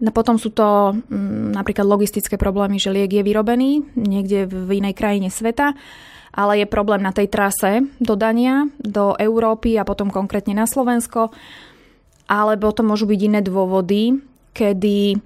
No 0.00 0.10
potom 0.16 0.40
sú 0.40 0.48
to 0.50 0.96
m, 0.96 1.04
mm, 1.08 1.56
napríklad 1.56 1.84
logistické 1.84 2.40
problémy, 2.40 2.80
že 2.80 2.92
liek 2.92 3.12
je 3.12 3.22
vyrobený 3.24 3.84
niekde 3.94 4.48
v 4.48 4.80
inej 4.80 4.96
krajine 4.96 5.28
sveta, 5.28 5.76
ale 6.32 6.64
je 6.64 6.66
problém 6.66 7.04
na 7.04 7.12
tej 7.12 7.28
trase 7.28 7.84
dodania 8.00 8.64
do 8.80 9.12
Európy 9.20 9.76
a 9.76 9.84
potom 9.84 10.08
konkrétne 10.08 10.56
na 10.56 10.64
Slovensko. 10.64 11.34
Alebo 12.30 12.70
to 12.70 12.86
môžu 12.86 13.10
byť 13.10 13.20
iné 13.26 13.40
dôvody, 13.42 14.22
kedy 14.54 15.18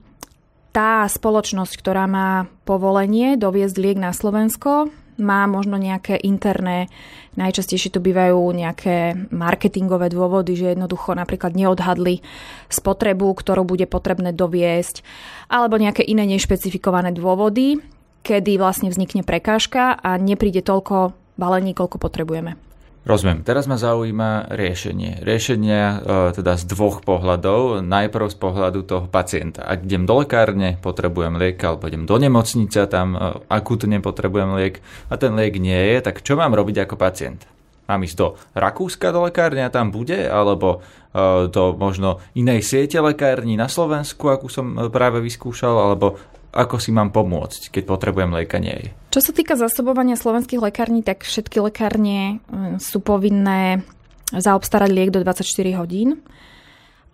tá 0.75 1.07
spoločnosť, 1.07 1.75
ktorá 1.79 2.11
má 2.11 2.51
povolenie 2.67 3.39
doviezť 3.39 3.77
liek 3.79 3.99
na 4.01 4.11
Slovensko, 4.11 4.91
má 5.19 5.47
možno 5.47 5.79
nejaké 5.79 6.19
interné, 6.23 6.91
najčastejšie 7.39 7.95
to 7.95 8.01
bývajú 8.03 8.39
nejaké 8.51 9.29
marketingové 9.31 10.11
dôvody, 10.11 10.59
že 10.59 10.75
jednoducho 10.75 11.15
napríklad 11.15 11.55
neodhadli 11.55 12.23
spotrebu, 12.71 13.31
ktorú 13.35 13.63
bude 13.63 13.87
potrebné 13.87 14.35
doviesť, 14.35 15.07
alebo 15.47 15.79
nejaké 15.79 16.03
iné 16.03 16.27
nešpecifikované 16.27 17.15
dôvody, 17.15 17.79
kedy 18.25 18.57
vlastne 18.59 18.89
vznikne 18.91 19.23
prekážka 19.23 19.95
a 19.95 20.17
nepríde 20.17 20.65
toľko 20.65 21.15
balení, 21.37 21.77
koľko 21.77 22.01
potrebujeme. 22.01 22.74
Rozumiem. 23.05 23.45
Teraz 23.45 23.69
ma 23.69 23.77
zaujíma 23.77 24.49
riešenie. 24.49 25.21
Riešenia 25.21 25.85
e, 25.85 25.97
teda 26.41 26.57
z 26.57 26.65
dvoch 26.73 27.05
pohľadov. 27.05 27.85
Najprv 27.85 28.33
z 28.33 28.37
pohľadu 28.41 28.81
toho 28.89 29.05
pacienta. 29.13 29.61
Ak 29.61 29.85
idem 29.85 30.09
do 30.09 30.25
lekárne, 30.25 30.81
potrebujem 30.81 31.37
liek, 31.37 31.61
alebo 31.61 31.85
idem 31.85 32.09
do 32.09 32.17
nemocnice, 32.17 32.89
tam 32.89 33.13
e, 33.13 33.45
akútne 33.53 34.01
potrebujem 34.01 34.57
liek 34.57 34.81
a 35.13 35.21
ten 35.21 35.37
liek 35.37 35.61
nie 35.61 35.77
je, 35.77 36.01
tak 36.01 36.25
čo 36.25 36.41
mám 36.41 36.57
robiť 36.57 36.89
ako 36.89 36.97
pacient? 36.97 37.45
Mám 37.85 38.09
ísť 38.09 38.17
do 38.17 38.41
Rakúska 38.57 39.13
do 39.13 39.29
lekárne 39.29 39.69
a 39.69 39.69
tam 39.69 39.93
bude, 39.93 40.25
alebo 40.25 40.81
e, 41.13 41.53
do 41.53 41.77
možno 41.77 42.25
inej 42.33 42.65
siete 42.65 42.97
lekární 43.05 43.61
na 43.61 43.69
Slovensku, 43.69 44.33
akú 44.33 44.49
som 44.49 44.89
práve 44.89 45.21
vyskúšal, 45.21 45.77
alebo 45.77 46.17
ako 46.55 46.79
si 46.79 46.95
mám 46.95 47.11
pomôcť, 47.11 47.75
keď 47.75 47.83
potrebujem 47.83 48.31
lieka 48.31 48.63
nie 48.63 48.73
je. 48.73 48.89
Čo 49.11 49.21
sa 49.31 49.33
týka 49.35 49.59
zasobovania 49.59 50.15
slovenských 50.15 50.63
lekární, 50.63 51.03
tak 51.03 51.27
všetky 51.27 51.59
lekárne 51.59 52.39
mm, 52.47 52.79
sú 52.79 53.03
povinné 53.03 53.83
zaobstarať 54.31 54.91
liek 54.95 55.11
do 55.11 55.21
24 55.21 55.45
hodín 55.83 56.23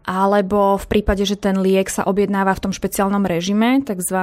alebo 0.00 0.80
v 0.80 0.86
prípade, 0.88 1.28
že 1.28 1.36
ten 1.36 1.60
liek 1.60 1.92
sa 1.92 2.08
objednáva 2.08 2.56
v 2.56 2.62
tom 2.68 2.72
špeciálnom 2.72 3.20
režime, 3.28 3.84
tzv. 3.84 4.16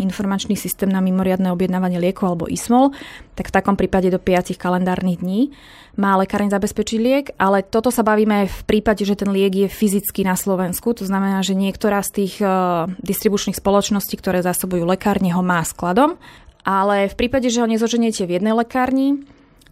informačný 0.00 0.56
systém 0.56 0.88
na 0.88 1.04
mimoriadne 1.04 1.52
objednávanie 1.52 2.00
liekov 2.00 2.32
alebo 2.32 2.48
ISMOL, 2.48 2.96
tak 3.36 3.52
v 3.52 3.56
takom 3.60 3.76
prípade 3.76 4.08
do 4.08 4.16
5 4.16 4.56
kalendárnych 4.56 5.20
dní 5.20 5.52
má 6.00 6.16
lekáreň 6.16 6.48
zabezpečiť 6.48 6.98
liek, 6.98 7.26
ale 7.36 7.60
toto 7.60 7.92
sa 7.92 8.06
bavíme 8.06 8.48
v 8.48 8.60
prípade, 8.64 9.04
že 9.04 9.18
ten 9.18 9.28
liek 9.28 9.66
je 9.66 9.68
fyzicky 9.68 10.24
na 10.24 10.38
Slovensku, 10.38 10.96
to 10.96 11.04
znamená, 11.04 11.44
že 11.44 11.58
niektorá 11.58 12.00
z 12.06 12.24
tých 12.24 12.34
uh, 12.40 12.86
distribučných 13.02 13.58
spoločností, 13.58 14.16
ktoré 14.16 14.40
zásobujú 14.40 14.86
lekárne, 14.88 15.34
ho 15.34 15.42
má 15.44 15.60
skladom, 15.66 16.16
ale 16.64 17.10
v 17.10 17.14
prípade, 17.18 17.50
že 17.52 17.60
ho 17.60 17.68
nezoženiete 17.68 18.24
v 18.24 18.40
jednej 18.40 18.56
lekárni, 18.56 19.22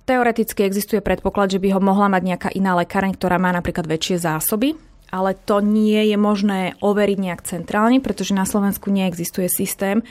Teoreticky 0.07 0.63
existuje 0.63 1.03
predpoklad, 1.03 1.51
že 1.51 1.59
by 1.59 1.75
ho 1.75 1.83
mohla 1.83 2.07
mať 2.07 2.23
nejaká 2.23 2.49
iná 2.55 2.79
lekáreň, 2.79 3.19
ktorá 3.19 3.43
má 3.43 3.51
napríklad 3.51 3.91
väčšie 3.91 4.23
zásoby 4.23 4.86
ale 5.11 5.39
to 5.39 5.63
nie 5.63 6.11
je 6.11 6.19
možné 6.19 6.75
overiť 6.83 7.19
nejak 7.19 7.41
centrálne, 7.47 8.03
pretože 8.03 8.35
na 8.35 8.43
Slovensku 8.43 8.91
neexistuje 8.91 9.47
systém, 9.47 10.03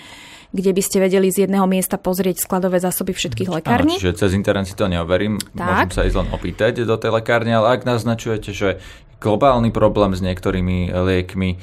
kde 0.55 0.71
by 0.71 0.81
ste 0.81 1.03
vedeli 1.03 1.27
z 1.27 1.47
jedného 1.47 1.67
miesta 1.67 1.99
pozrieť 1.99 2.39
skladové 2.39 2.79
zásoby 2.79 3.11
všetkých 3.11 3.49
lekární. 3.51 3.99
čiže 3.99 4.15
cez 4.15 4.31
internet 4.31 4.71
si 4.71 4.75
to 4.77 4.87
neoverím, 4.87 5.35
tak. 5.51 5.91
môžem 5.91 5.91
sa 5.91 6.07
ísť 6.07 6.17
len 6.23 6.29
opýtať 6.31 6.73
do 6.87 6.95
tej 6.95 7.11
lekárne, 7.11 7.51
ale 7.59 7.75
ak 7.75 7.83
naznačujete, 7.83 8.55
že 8.55 8.79
globálny 9.19 9.75
problém 9.75 10.15
s 10.15 10.23
niektorými 10.23 10.95
liekmi, 10.95 11.59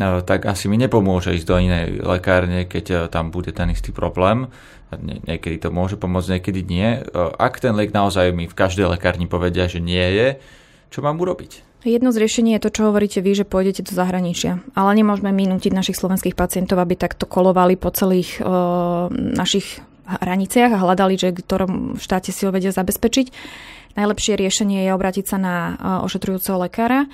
no, 0.00 0.24
tak 0.24 0.48
asi 0.48 0.72
mi 0.72 0.80
nepomôže 0.80 1.36
ísť 1.36 1.46
do 1.46 1.56
inej 1.60 1.84
lekárne, 2.00 2.64
keď 2.64 2.84
e, 2.88 2.96
tam 3.12 3.28
bude 3.28 3.52
ten 3.52 3.68
istý 3.72 3.92
problém. 3.92 4.48
Nie, 4.90 5.22
niekedy 5.22 5.62
to 5.62 5.68
môže 5.70 6.00
pomôcť, 6.00 6.40
niekedy 6.40 6.60
nie. 6.64 6.88
E, 6.96 7.00
ak 7.36 7.60
ten 7.60 7.76
liek 7.76 7.92
naozaj 7.92 8.32
mi 8.32 8.48
v 8.48 8.56
každej 8.56 8.88
lekárni 8.88 9.28
povedia, 9.28 9.68
že 9.68 9.84
nie 9.84 10.02
je, 10.16 10.28
čo 10.88 11.04
mám 11.04 11.20
urobiť? 11.20 11.69
Jedno 11.80 12.12
z 12.12 12.20
riešení 12.20 12.52
je 12.56 12.62
to, 12.68 12.70
čo 12.76 12.92
hovoríte 12.92 13.24
vy, 13.24 13.32
že 13.32 13.48
pôjdete 13.48 13.88
do 13.88 13.96
zahraničia. 13.96 14.60
Ale 14.76 14.92
nemôžeme 15.00 15.32
minútiť 15.32 15.72
našich 15.72 15.96
slovenských 15.96 16.36
pacientov, 16.36 16.76
aby 16.76 16.92
takto 16.92 17.24
kolovali 17.24 17.80
po 17.80 17.88
celých 17.88 18.36
e, 18.36 18.44
našich 19.16 19.80
hraniciach 20.04 20.76
a 20.76 20.82
hľadali, 20.84 21.16
že 21.16 21.32
v 21.32 21.40
ktorom 21.40 21.72
štáte 21.96 22.36
si 22.36 22.44
ho 22.44 22.52
vedia 22.52 22.68
zabezpečiť. 22.68 23.32
Najlepšie 23.96 24.36
riešenie 24.36 24.84
je 24.84 24.92
obrátiť 24.92 25.24
sa 25.24 25.38
na 25.40 25.56
e, 25.56 25.72
ošetrujúceho 26.04 26.60
lekára. 26.60 27.08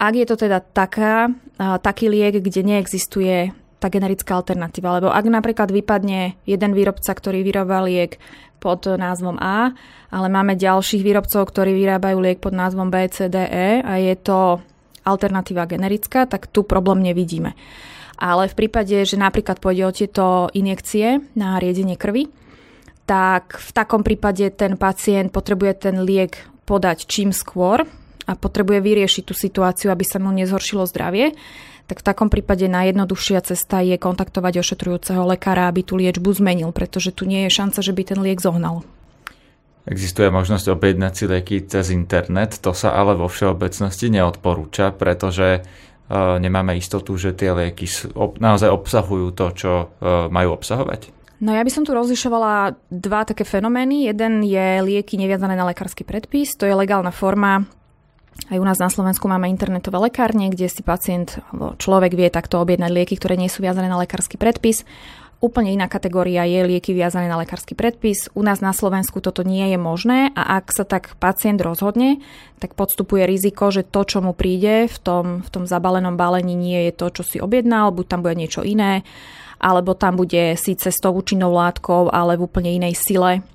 Ak 0.00 0.16
je 0.16 0.24
to 0.24 0.40
teda 0.40 0.64
taká, 0.64 1.28
e, 1.60 1.76
taký 1.84 2.08
liek, 2.08 2.40
kde 2.40 2.64
neexistuje 2.64 3.52
tá 3.78 3.86
generická 3.88 4.34
alternatíva. 4.38 4.98
Lebo 4.98 5.08
ak 5.10 5.24
napríklad 5.26 5.70
vypadne 5.70 6.34
jeden 6.44 6.72
výrobca, 6.74 7.14
ktorý 7.14 7.46
vyrába 7.46 7.82
liek 7.86 8.18
pod 8.58 8.90
názvom 8.90 9.38
A, 9.38 9.72
ale 10.10 10.26
máme 10.26 10.58
ďalších 10.58 11.06
výrobcov, 11.06 11.46
ktorí 11.46 11.74
vyrábajú 11.78 12.18
liek 12.18 12.42
pod 12.42 12.54
názvom 12.54 12.90
B, 12.90 13.06
C, 13.06 13.30
D, 13.30 13.38
E 13.38 13.78
a 13.80 14.02
je 14.02 14.14
to 14.18 14.58
alternatíva 15.06 15.64
generická, 15.64 16.26
tak 16.26 16.50
tu 16.50 16.66
problém 16.66 17.00
nevidíme. 17.00 17.54
Ale 18.18 18.50
v 18.50 18.66
prípade, 18.66 18.98
že 19.06 19.14
napríklad 19.14 19.62
pôjde 19.62 19.82
o 19.86 19.94
tieto 19.94 20.24
injekcie 20.50 21.22
na 21.38 21.62
riedenie 21.62 21.94
krvi, 21.94 22.26
tak 23.06 23.56
v 23.56 23.70
takom 23.72 24.02
prípade 24.02 24.50
ten 24.52 24.74
pacient 24.74 25.30
potrebuje 25.30 25.88
ten 25.88 26.02
liek 26.02 26.36
podať 26.68 27.08
čím 27.08 27.32
skôr 27.32 27.86
a 28.28 28.32
potrebuje 28.36 28.84
vyriešiť 28.84 29.22
tú 29.24 29.32
situáciu, 29.32 29.88
aby 29.88 30.04
sa 30.04 30.20
mu 30.20 30.28
nezhoršilo 30.34 30.84
zdravie, 30.84 31.32
tak 31.88 32.04
v 32.04 32.06
takom 32.06 32.28
prípade 32.28 32.68
najjednoduchšia 32.68 33.40
cesta 33.40 33.80
je 33.80 33.96
kontaktovať 33.96 34.60
ošetrujúceho 34.60 35.24
lekára, 35.24 35.72
aby 35.72 35.80
tú 35.80 35.96
liečbu 35.96 36.28
zmenil, 36.36 36.68
pretože 36.76 37.16
tu 37.16 37.24
nie 37.24 37.48
je 37.48 37.56
šanca, 37.56 37.80
že 37.80 37.96
by 37.96 38.02
ten 38.04 38.20
liek 38.20 38.44
zohnal. 38.44 38.84
Existuje 39.88 40.28
možnosť 40.28 40.68
objednať 40.68 41.12
si 41.16 41.24
lieky 41.24 41.56
cez 41.64 41.88
internet, 41.88 42.60
to 42.60 42.76
sa 42.76 42.92
ale 42.92 43.16
vo 43.16 43.24
všeobecnosti 43.24 44.12
neodporúča, 44.12 44.92
pretože 44.92 45.64
uh, 45.64 46.36
nemáme 46.36 46.76
istotu, 46.76 47.16
že 47.16 47.32
tie 47.32 47.56
lieky 47.56 47.88
naozaj 48.36 48.68
obsahujú 48.68 49.32
to, 49.32 49.46
čo 49.56 49.72
uh, 49.88 50.28
majú 50.28 50.60
obsahovať. 50.60 51.16
No 51.40 51.56
ja 51.56 51.64
by 51.64 51.72
som 51.72 51.88
tu 51.88 51.96
rozlišovala 51.96 52.76
dva 52.92 53.22
také 53.24 53.48
fenomény. 53.48 54.12
Jeden 54.12 54.44
je 54.44 54.82
lieky 54.84 55.16
neviazané 55.16 55.56
na 55.56 55.64
lekársky 55.64 56.04
predpis, 56.04 56.52
to 56.58 56.68
je 56.68 56.74
legálna 56.76 57.14
forma. 57.14 57.64
Aj 58.46 58.54
u 58.54 58.62
nás 58.62 58.78
na 58.78 58.86
Slovensku 58.86 59.26
máme 59.26 59.50
internetové 59.50 59.98
lekárne, 59.98 60.46
kde 60.46 60.70
si 60.70 60.86
pacient, 60.86 61.42
človek 61.52 62.14
vie 62.14 62.30
takto 62.30 62.62
objednať 62.62 62.90
lieky, 62.94 63.18
ktoré 63.18 63.34
nie 63.34 63.50
sú 63.50 63.66
viazané 63.66 63.90
na 63.90 63.98
lekársky 63.98 64.38
predpis. 64.38 64.86
Úplne 65.38 65.70
iná 65.74 65.86
kategória 65.86 66.42
je 66.46 66.66
lieky 66.66 66.90
viazané 66.90 67.30
na 67.30 67.38
lekársky 67.38 67.78
predpis. 67.78 68.26
U 68.34 68.42
nás 68.42 68.58
na 68.58 68.74
Slovensku 68.74 69.22
toto 69.22 69.46
nie 69.46 69.70
je 69.70 69.78
možné 69.78 70.34
a 70.34 70.58
ak 70.58 70.74
sa 70.74 70.82
tak 70.82 71.14
pacient 71.22 71.62
rozhodne, 71.62 72.18
tak 72.58 72.74
podstupuje 72.74 73.22
riziko, 73.22 73.70
že 73.70 73.86
to, 73.86 74.02
čo 74.02 74.18
mu 74.18 74.34
príde 74.34 74.90
v 74.90 74.98
tom, 74.98 75.24
v 75.42 75.48
tom 75.50 75.62
zabalenom 75.66 76.18
balení, 76.18 76.58
nie 76.58 76.90
je 76.90 76.92
to, 76.94 77.06
čo 77.10 77.22
si 77.22 77.38
objednal, 77.38 77.94
buď 77.94 78.06
tam 78.06 78.20
bude 78.26 78.34
niečo 78.34 78.66
iné, 78.66 79.06
alebo 79.62 79.94
tam 79.94 80.18
bude 80.18 80.58
síce 80.58 80.90
s 80.90 80.98
tou 80.98 81.14
účinnou 81.14 81.54
látkou, 81.54 82.10
ale 82.10 82.34
v 82.34 82.46
úplne 82.46 82.74
inej 82.74 82.98
sile 82.98 83.46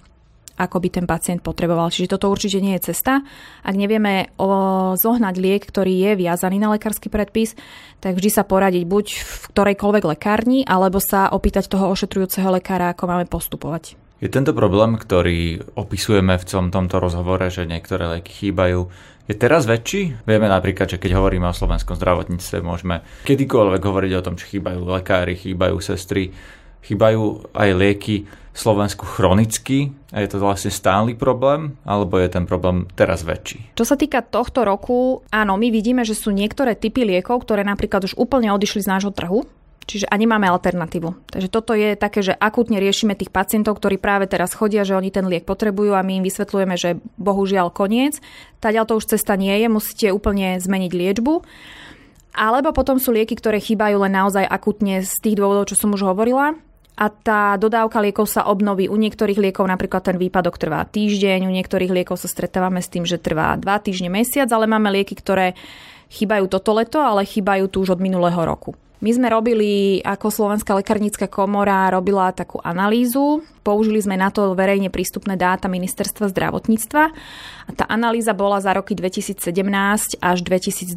ako 0.53 0.77
by 0.77 0.89
ten 0.89 1.05
pacient 1.09 1.41
potreboval. 1.41 1.89
Čiže 1.89 2.17
toto 2.17 2.29
určite 2.29 2.61
nie 2.61 2.77
je 2.77 2.93
cesta. 2.93 3.25
Ak 3.65 3.73
nevieme 3.73 4.29
o, 4.37 4.93
zohnať 4.93 5.35
liek, 5.41 5.63
ktorý 5.65 5.91
je 5.91 6.11
viazaný 6.13 6.61
na 6.61 6.69
lekársky 6.73 7.09
predpis, 7.09 7.57
tak 7.97 8.17
vždy 8.17 8.29
sa 8.29 8.45
poradiť 8.45 8.83
buď 8.85 9.05
v 9.17 9.41
ktorejkoľvek 9.49 10.03
lekárni, 10.17 10.61
alebo 10.61 11.01
sa 11.01 11.33
opýtať 11.33 11.65
toho 11.69 11.89
ošetrujúceho 11.89 12.53
lekára, 12.53 12.93
ako 12.93 13.03
máme 13.09 13.25
postupovať. 13.25 13.97
Je 14.23 14.31
tento 14.31 14.55
problém, 14.55 14.95
ktorý 14.95 15.59
opisujeme 15.75 16.39
v 16.39 16.47
celom 16.47 16.71
tomto 16.71 17.01
rozhovore, 17.01 17.43
že 17.51 17.67
niektoré 17.67 18.07
lieky 18.07 18.31
chýbajú, 18.47 18.87
je 19.23 19.35
teraz 19.39 19.63
väčší? 19.63 20.27
Vieme 20.27 20.51
napríklad, 20.51 20.91
že 20.91 20.99
keď 20.99 21.15
hovoríme 21.15 21.47
o 21.47 21.55
slovenskom 21.55 21.95
zdravotníctve, 21.95 22.59
môžeme 22.59 23.07
kedykoľvek 23.23 23.79
hovoriť 23.79 24.11
o 24.19 24.23
tom, 24.23 24.35
že 24.35 24.51
chýbajú 24.51 24.83
lekári, 24.83 25.39
chýbajú 25.39 25.79
sestry, 25.79 26.35
chýbajú 26.83 27.51
aj 27.55 27.69
lieky 27.73 28.15
Slovensku 28.53 29.09
chronicky 29.09 29.89
a 30.13 30.21
je 30.21 30.29
to 30.29 30.37
vlastne 30.37 30.69
stály 30.69 31.17
problém, 31.17 31.73
alebo 31.89 32.21
je 32.21 32.29
ten 32.29 32.45
problém 32.45 32.85
teraz 32.93 33.25
väčší? 33.25 33.73
Čo 33.73 33.85
sa 33.87 33.97
týka 33.97 34.21
tohto 34.21 34.61
roku, 34.61 35.25
áno, 35.33 35.57
my 35.57 35.73
vidíme, 35.73 36.05
že 36.05 36.13
sú 36.13 36.29
niektoré 36.29 36.77
typy 36.77 37.01
liekov, 37.01 37.49
ktoré 37.49 37.65
napríklad 37.65 38.05
už 38.05 38.13
úplne 38.13 38.53
odišli 38.53 38.85
z 38.85 38.91
nášho 38.93 39.09
trhu, 39.09 39.41
Čiže 39.83 40.07
a 40.07 40.15
nemáme 40.15 40.47
alternatívu. 40.47 41.27
Takže 41.27 41.49
toto 41.51 41.75
je 41.75 41.99
také, 41.99 42.23
že 42.23 42.31
akútne 42.31 42.79
riešime 42.79 43.19
tých 43.19 43.35
pacientov, 43.35 43.83
ktorí 43.83 43.99
práve 43.99 44.31
teraz 44.31 44.55
chodia, 44.55 44.87
že 44.87 44.95
oni 44.95 45.11
ten 45.11 45.27
liek 45.27 45.43
potrebujú 45.43 45.91
a 45.91 46.05
my 46.05 46.23
im 46.23 46.27
vysvetľujeme, 46.27 46.75
že 46.79 47.03
bohužiaľ 47.19 47.67
koniec. 47.67 48.23
Taďal 48.63 48.87
to 48.87 48.95
už 48.95 49.11
cesta 49.11 49.35
nie 49.35 49.51
je, 49.59 49.67
musíte 49.67 50.07
úplne 50.15 50.55
zmeniť 50.63 50.91
liečbu. 50.95 51.33
Alebo 52.33 52.71
potom 52.71 52.97
sú 52.97 53.11
lieky, 53.11 53.35
ktoré 53.37 53.59
chýbajú 53.59 54.01
len 54.07 54.15
naozaj 54.15 54.47
akutne 54.47 55.03
z 55.03 55.13
tých 55.19 55.35
dôvodov, 55.35 55.69
čo 55.69 55.75
som 55.75 55.91
už 55.91 56.07
hovorila. 56.07 56.55
A 56.93 57.09
tá 57.09 57.57
dodávka 57.57 57.97
liekov 57.97 58.29
sa 58.29 58.45
obnoví. 58.45 58.85
U 58.85 58.93
niektorých 58.93 59.41
liekov 59.41 59.65
napríklad 59.65 60.05
ten 60.05 60.17
výpadok 60.21 60.61
trvá 60.61 60.85
týždeň, 60.85 61.49
u 61.49 61.51
niektorých 61.51 61.89
liekov 61.89 62.21
sa 62.21 62.29
stretávame 62.29 62.85
s 62.85 62.91
tým, 62.93 63.01
že 63.01 63.17
trvá 63.17 63.57
dva 63.57 63.81
týždne, 63.81 64.13
mesiac, 64.13 64.45
ale 64.53 64.69
máme 64.69 64.93
lieky, 64.93 65.17
ktoré 65.17 65.57
chýbajú 66.13 66.45
toto 66.45 66.77
leto, 66.77 67.01
ale 67.01 67.25
chýbajú 67.25 67.65
tu 67.73 67.81
už 67.81 67.97
od 67.97 68.01
minulého 68.01 68.37
roku. 68.45 68.77
My 69.03 69.11
sme 69.11 69.27
robili, 69.27 69.99
ako 69.99 70.31
Slovenská 70.31 70.79
lekárnická 70.79 71.27
komora 71.27 71.91
robila 71.91 72.31
takú 72.31 72.63
analýzu. 72.63 73.43
Použili 73.59 73.99
sme 73.99 74.15
na 74.15 74.31
to 74.31 74.55
verejne 74.55 74.87
prístupné 74.87 75.35
dáta 75.35 75.67
ministerstva 75.67 76.31
zdravotníctva. 76.31 77.03
A 77.67 77.71
tá 77.75 77.83
analýza 77.91 78.31
bola 78.31 78.63
za 78.63 78.71
roky 78.71 78.95
2017 78.95 79.43
až 80.23 80.37
2021. 80.47 80.95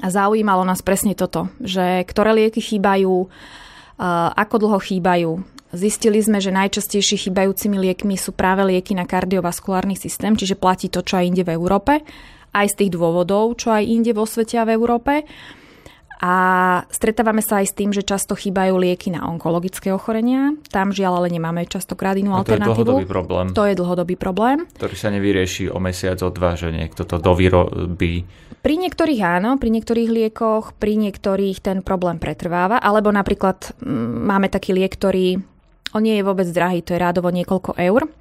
A 0.00 0.06
zaujímalo 0.08 0.64
nás 0.64 0.80
presne 0.80 1.12
toto, 1.12 1.52
že 1.60 2.08
ktoré 2.08 2.32
lieky 2.32 2.64
chýbajú, 2.64 3.28
ako 4.34 4.54
dlho 4.56 4.78
chýbajú. 4.80 5.32
Zistili 5.70 6.18
sme, 6.18 6.42
že 6.42 6.50
najčastejšie 6.50 7.30
chýbajúcimi 7.30 7.78
liekmi 7.78 8.18
sú 8.18 8.34
práve 8.34 8.66
lieky 8.66 8.96
na 8.98 9.06
kardiovaskulárny 9.06 9.94
systém, 9.94 10.34
čiže 10.34 10.58
platí 10.58 10.90
to, 10.90 11.04
čo 11.04 11.20
aj 11.20 11.28
inde 11.30 11.46
v 11.46 11.54
Európe, 11.54 12.02
aj 12.50 12.66
z 12.74 12.74
tých 12.74 12.90
dôvodov, 12.98 13.54
čo 13.54 13.70
aj 13.70 13.86
inde 13.86 14.10
vo 14.10 14.26
svete 14.26 14.58
a 14.58 14.66
v 14.66 14.74
Európe. 14.74 15.22
A 16.20 16.32
stretávame 16.92 17.40
sa 17.40 17.64
aj 17.64 17.72
s 17.72 17.74
tým, 17.74 17.96
že 17.96 18.04
často 18.04 18.36
chýbajú 18.36 18.76
lieky 18.76 19.08
na 19.08 19.24
onkologické 19.24 19.88
ochorenia. 19.88 20.52
Tam 20.68 20.92
žiaľ 20.92 21.24
ale 21.24 21.32
nemáme 21.32 21.64
častokrát 21.64 22.12
inú 22.20 22.36
alternatívu. 22.36 22.68
To 22.68 22.76
je 22.76 22.76
dlhodobý 22.76 23.06
problém. 23.08 23.46
To 23.56 23.64
je 23.64 23.74
dlhodobý 23.74 24.14
problém. 24.20 24.58
Ktorý 24.76 24.96
sa 25.00 25.08
nevyrieši 25.08 25.72
o 25.72 25.80
mesiac, 25.80 26.20
o 26.20 26.28
dva, 26.28 26.60
že 26.60 26.76
niekto 26.76 27.08
to 27.08 27.16
dovyrobí. 27.16 28.28
Pri 28.60 28.74
niektorých 28.76 29.20
áno, 29.24 29.56
pri 29.56 29.72
niektorých 29.72 30.12
liekoch, 30.12 30.76
pri 30.76 31.00
niektorých 31.00 31.64
ten 31.64 31.80
problém 31.80 32.20
pretrváva. 32.20 32.76
Alebo 32.84 33.08
napríklad 33.08 33.80
m, 33.80 33.88
mm, 33.88 34.20
máme 34.28 34.52
taký 34.52 34.76
liek, 34.76 34.92
ktorý 34.92 35.40
on 35.96 36.04
nie 36.04 36.20
je 36.20 36.26
vôbec 36.26 36.46
drahý, 36.52 36.84
to 36.84 36.94
je 36.94 37.00
rádovo 37.00 37.32
niekoľko 37.32 37.80
eur. 37.80 38.12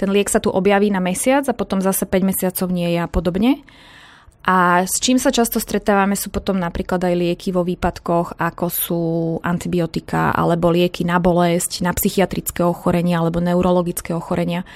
Ten 0.00 0.08
liek 0.10 0.32
sa 0.32 0.40
tu 0.42 0.50
objaví 0.50 0.90
na 0.90 0.98
mesiac 0.98 1.46
a 1.46 1.54
potom 1.54 1.78
zase 1.78 2.08
5 2.08 2.24
mesiacov 2.24 2.66
nie 2.72 2.90
je 2.96 2.98
a 2.98 3.06
podobne. 3.06 3.62
A 4.42 4.82
s 4.82 4.98
čím 4.98 5.22
sa 5.22 5.30
často 5.30 5.62
stretávame 5.62 6.18
sú 6.18 6.26
potom 6.26 6.58
napríklad 6.58 6.98
aj 6.98 7.14
lieky 7.14 7.54
vo 7.54 7.62
výpadkoch, 7.62 8.42
ako 8.42 8.66
sú 8.66 9.02
antibiotika 9.46 10.34
alebo 10.34 10.74
lieky 10.74 11.06
na 11.06 11.22
bolesť, 11.22 11.86
na 11.86 11.94
psychiatrické 11.94 12.66
ochorenia 12.66 13.22
alebo 13.22 13.38
neurologické 13.38 14.10
ochorenia. 14.10 14.66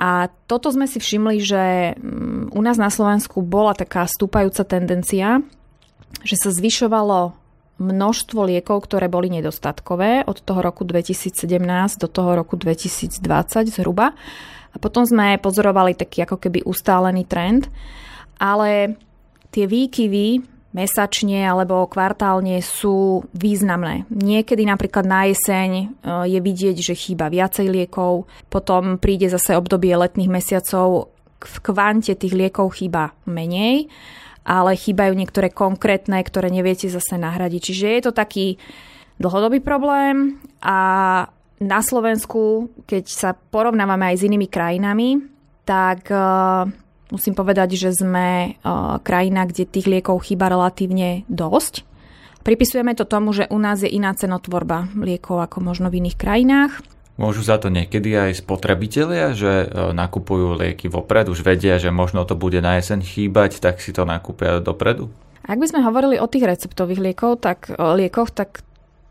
A 0.00 0.32
toto 0.48 0.72
sme 0.72 0.88
si 0.88 1.02
všimli, 1.02 1.36
že 1.42 1.64
mm, 2.00 2.56
u 2.56 2.60
nás 2.64 2.80
na 2.80 2.88
Slovensku 2.88 3.44
bola 3.44 3.76
taká 3.76 4.08
stúpajúca 4.08 4.64
tendencia, 4.64 5.44
že 6.24 6.40
sa 6.40 6.48
zvyšovalo 6.48 7.36
množstvo 7.78 8.40
liekov, 8.48 8.88
ktoré 8.88 9.12
boli 9.12 9.28
nedostatkové 9.28 10.24
od 10.24 10.40
toho 10.40 10.64
roku 10.64 10.88
2017 10.88 11.36
do 12.00 12.08
toho 12.08 12.40
roku 12.40 12.56
2020 12.56 13.20
zhruba. 13.68 14.16
A 14.72 14.76
potom 14.80 15.04
sme 15.04 15.36
pozorovali 15.36 15.92
taký 15.92 16.24
ako 16.24 16.40
keby 16.40 16.64
ustálený 16.64 17.28
trend 17.28 17.68
ale 18.38 18.96
tie 19.50 19.66
výkyvy 19.66 20.58
mesačne 20.68 21.48
alebo 21.48 21.88
kvartálne 21.88 22.60
sú 22.60 23.24
významné. 23.32 24.04
Niekedy 24.12 24.68
napríklad 24.68 25.04
na 25.08 25.26
jeseň 25.26 25.70
e, 25.74 25.84
je 26.28 26.38
vidieť, 26.38 26.76
že 26.76 26.94
chýba 26.94 27.32
viacej 27.32 27.66
liekov, 27.72 28.28
potom 28.52 29.00
príde 29.00 29.32
zase 29.32 29.56
obdobie 29.56 29.96
letných 29.96 30.30
mesiacov, 30.30 31.10
v 31.38 31.56
kvante 31.62 32.18
tých 32.18 32.34
liekov 32.34 32.74
chýba 32.82 33.14
menej, 33.22 33.86
ale 34.42 34.74
chýbajú 34.74 35.14
niektoré 35.14 35.54
konkrétne, 35.54 36.18
ktoré 36.18 36.50
neviete 36.50 36.90
zase 36.90 37.14
nahradiť. 37.14 37.60
Čiže 37.62 37.86
je 37.94 38.02
to 38.02 38.12
taký 38.16 38.58
dlhodobý 39.22 39.62
problém 39.62 40.42
a 40.58 40.78
na 41.58 41.80
Slovensku, 41.82 42.70
keď 42.86 43.04
sa 43.06 43.30
porovnávame 43.34 44.14
aj 44.14 44.16
s 44.22 44.26
inými 44.30 44.46
krajinami, 44.46 45.22
tak 45.66 46.06
e, 46.10 46.18
Musím 47.08 47.32
povedať, 47.32 47.80
že 47.80 47.90
sme 47.96 48.60
uh, 48.60 49.00
krajina, 49.00 49.48
kde 49.48 49.64
tých 49.64 49.88
liekov 49.88 50.28
chýba 50.28 50.52
relatívne 50.52 51.24
dosť. 51.32 51.88
Pripisujeme 52.44 52.92
to 52.92 53.08
tomu, 53.08 53.32
že 53.32 53.48
u 53.48 53.56
nás 53.56 53.80
je 53.80 53.88
iná 53.88 54.12
cenotvorba 54.12 54.92
liekov 54.92 55.40
ako 55.40 55.64
možno 55.64 55.88
v 55.88 56.04
iných 56.04 56.16
krajinách. 56.20 56.72
Môžu 57.18 57.42
za 57.42 57.58
to 57.58 57.72
niekedy 57.72 58.14
aj 58.14 58.44
spotrebitelia, 58.44 59.32
že 59.32 59.66
uh, 59.66 59.90
nakupujú 59.96 60.60
lieky 60.60 60.92
vopred, 60.92 61.32
už 61.32 61.40
vedia, 61.40 61.80
že 61.80 61.88
možno 61.88 62.28
to 62.28 62.36
bude 62.36 62.60
na 62.60 62.76
jeseň 62.76 63.00
chýbať, 63.00 63.58
tak 63.58 63.80
si 63.80 63.90
to 63.96 64.04
nakúpia 64.04 64.60
dopredu? 64.60 65.08
Ak 65.48 65.56
by 65.56 65.64
sme 65.64 65.80
hovorili 65.80 66.20
o 66.20 66.28
tých 66.28 66.44
receptových 66.44 67.00
liekov, 67.00 67.40
tak, 67.40 67.72
o 67.72 67.96
liekoch, 67.96 68.28
tak 68.28 68.60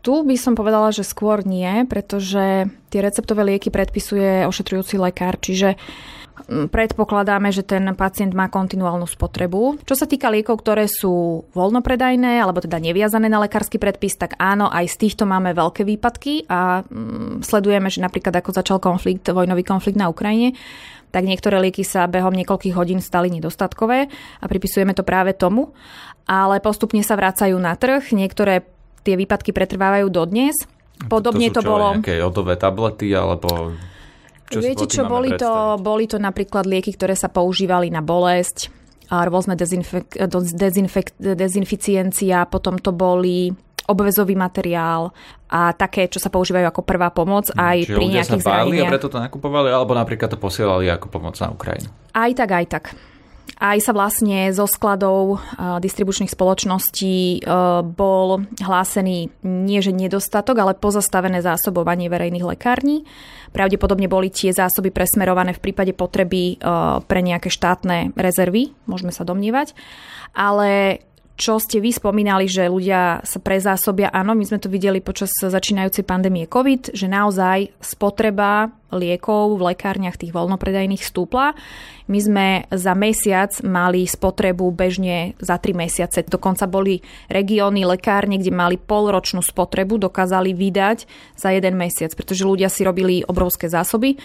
tu 0.06 0.22
by 0.22 0.38
som 0.38 0.54
povedala, 0.54 0.94
že 0.94 1.02
skôr 1.02 1.42
nie, 1.42 1.82
pretože 1.84 2.70
tie 2.88 3.00
receptové 3.02 3.42
lieky 3.42 3.74
predpisuje 3.74 4.46
ošetrujúci 4.46 4.94
lekár, 4.96 5.34
čiže 5.42 5.74
predpokladáme, 6.46 7.50
že 7.50 7.66
ten 7.66 7.82
pacient 7.98 8.32
má 8.36 8.46
kontinuálnu 8.46 9.08
spotrebu. 9.08 9.82
Čo 9.82 9.94
sa 9.98 10.06
týka 10.06 10.30
liekov, 10.30 10.62
ktoré 10.62 10.86
sú 10.86 11.44
voľnopredajné 11.52 12.38
alebo 12.38 12.62
teda 12.62 12.78
neviazané 12.78 13.26
na 13.26 13.42
lekársky 13.42 13.80
predpis, 13.80 14.14
tak 14.14 14.38
áno, 14.38 14.70
aj 14.70 14.86
z 14.86 14.96
týchto 15.08 15.24
máme 15.26 15.56
veľké 15.56 15.82
výpadky 15.82 16.46
a 16.46 16.86
sledujeme, 17.42 17.88
že 17.90 18.04
napríklad 18.04 18.38
ako 18.38 18.50
začal 18.54 18.78
konflikt, 18.78 19.26
vojnový 19.28 19.66
konflikt 19.66 19.98
na 19.98 20.06
Ukrajine, 20.12 20.54
tak 21.08 21.24
niektoré 21.24 21.56
lieky 21.58 21.82
sa 21.82 22.04
behom 22.04 22.36
niekoľkých 22.36 22.76
hodín 22.76 23.00
stali 23.00 23.32
nedostatkové 23.32 24.12
a 24.40 24.44
pripisujeme 24.44 24.92
to 24.92 25.02
práve 25.02 25.32
tomu, 25.32 25.72
ale 26.28 26.60
postupne 26.60 27.00
sa 27.00 27.16
vracajú 27.16 27.56
na 27.56 27.72
trh, 27.72 28.12
niektoré 28.12 28.68
tie 29.02 29.16
výpadky 29.16 29.56
pretrvávajú 29.56 30.12
dodnes. 30.12 30.54
Podobne 31.08 31.48
to, 31.48 31.62
to, 31.62 31.64
to 31.64 31.70
bolo... 31.70 31.86
Nejaké 31.96 32.20
jodové 32.20 32.58
tablety 32.58 33.14
alebo 33.14 33.72
čo 34.48 34.58
Viete 34.64 34.86
čo, 34.88 35.04
boli 35.04 35.36
to, 35.36 35.76
boli 35.80 36.08
to 36.08 36.16
napríklad 36.16 36.64
lieky, 36.64 36.96
ktoré 36.96 37.12
sa 37.12 37.28
používali 37.28 37.92
na 37.92 38.00
bolesť, 38.00 38.72
a 39.08 39.24
rôzne 39.24 39.56
dezinfek, 39.56 40.20
dezinfek, 40.52 41.16
dezinficiencia, 41.16 42.44
potom 42.44 42.76
to 42.76 42.92
boli 42.92 43.48
obvezový 43.88 44.36
materiál 44.36 45.16
a 45.48 45.72
také, 45.72 46.12
čo 46.12 46.20
sa 46.20 46.28
používajú 46.28 46.68
ako 46.68 46.84
prvá 46.84 47.08
pomoc 47.08 47.48
aj 47.56 47.88
Čiže 47.88 47.96
pri 47.96 48.06
nejakých 48.12 48.44
sa 48.44 48.52
báli 48.60 48.76
a 48.84 48.92
preto 48.92 49.08
to 49.08 49.16
nakupovali, 49.16 49.72
alebo 49.72 49.96
napríklad 49.96 50.28
to 50.28 50.36
posielali 50.36 50.92
ako 50.92 51.08
pomoc 51.08 51.40
na 51.40 51.48
Ukrajinu? 51.48 51.88
Aj 52.12 52.28
tak, 52.36 52.50
aj 52.52 52.66
tak. 52.68 52.84
Aj 53.56 53.80
sa 53.80 53.96
vlastne 53.96 54.52
zo 54.52 54.68
skladov 54.68 55.40
distribučných 55.56 56.28
spoločností 56.28 57.48
bol 57.96 58.44
hlásený 58.60 59.32
nie 59.42 59.80
že 59.80 59.96
nedostatok, 59.96 60.60
ale 60.60 60.76
pozastavené 60.76 61.40
zásobovanie 61.40 62.12
verejných 62.12 62.44
lekární. 62.44 63.08
Pravdepodobne 63.48 64.06
boli 64.12 64.28
tie 64.28 64.52
zásoby 64.52 64.92
presmerované 64.92 65.56
v 65.56 65.64
prípade 65.64 65.96
potreby 65.96 66.60
pre 67.08 67.20
nejaké 67.24 67.48
štátne 67.48 68.12
rezervy, 68.14 68.76
môžeme 68.84 69.10
sa 69.10 69.24
domnívať. 69.24 69.72
Ale 70.36 71.00
čo 71.38 71.62
ste 71.62 71.78
vy 71.78 71.94
spomínali, 71.94 72.50
že 72.50 72.66
ľudia 72.66 73.22
sa 73.22 73.38
prezásobia, 73.38 74.10
áno, 74.10 74.34
my 74.34 74.42
sme 74.42 74.58
to 74.58 74.66
videli 74.66 74.98
počas 74.98 75.30
začínajúcej 75.38 76.02
pandémie 76.02 76.50
COVID, 76.50 76.90
že 76.90 77.06
naozaj 77.06 77.70
spotreba 77.78 78.74
liekov 78.90 79.54
v 79.54 79.70
lekárniach 79.70 80.18
tých 80.18 80.34
voľnopredajných 80.34 80.98
stúpla. 80.98 81.54
My 82.10 82.18
sme 82.18 82.46
za 82.74 82.98
mesiac 82.98 83.54
mali 83.62 84.02
spotrebu 84.10 84.66
bežne 84.74 85.38
za 85.38 85.62
3 85.62 85.78
mesiace. 85.78 86.26
Dokonca 86.26 86.66
boli 86.66 87.06
regióny, 87.30 87.86
lekárne, 87.86 88.42
kde 88.42 88.50
mali 88.50 88.74
polročnú 88.74 89.38
spotrebu, 89.38 90.00
dokázali 90.00 90.50
vydať 90.56 91.06
za 91.38 91.54
jeden 91.54 91.78
mesiac, 91.78 92.10
pretože 92.18 92.42
ľudia 92.42 92.66
si 92.66 92.82
robili 92.82 93.22
obrovské 93.22 93.70
zásoby. 93.70 94.18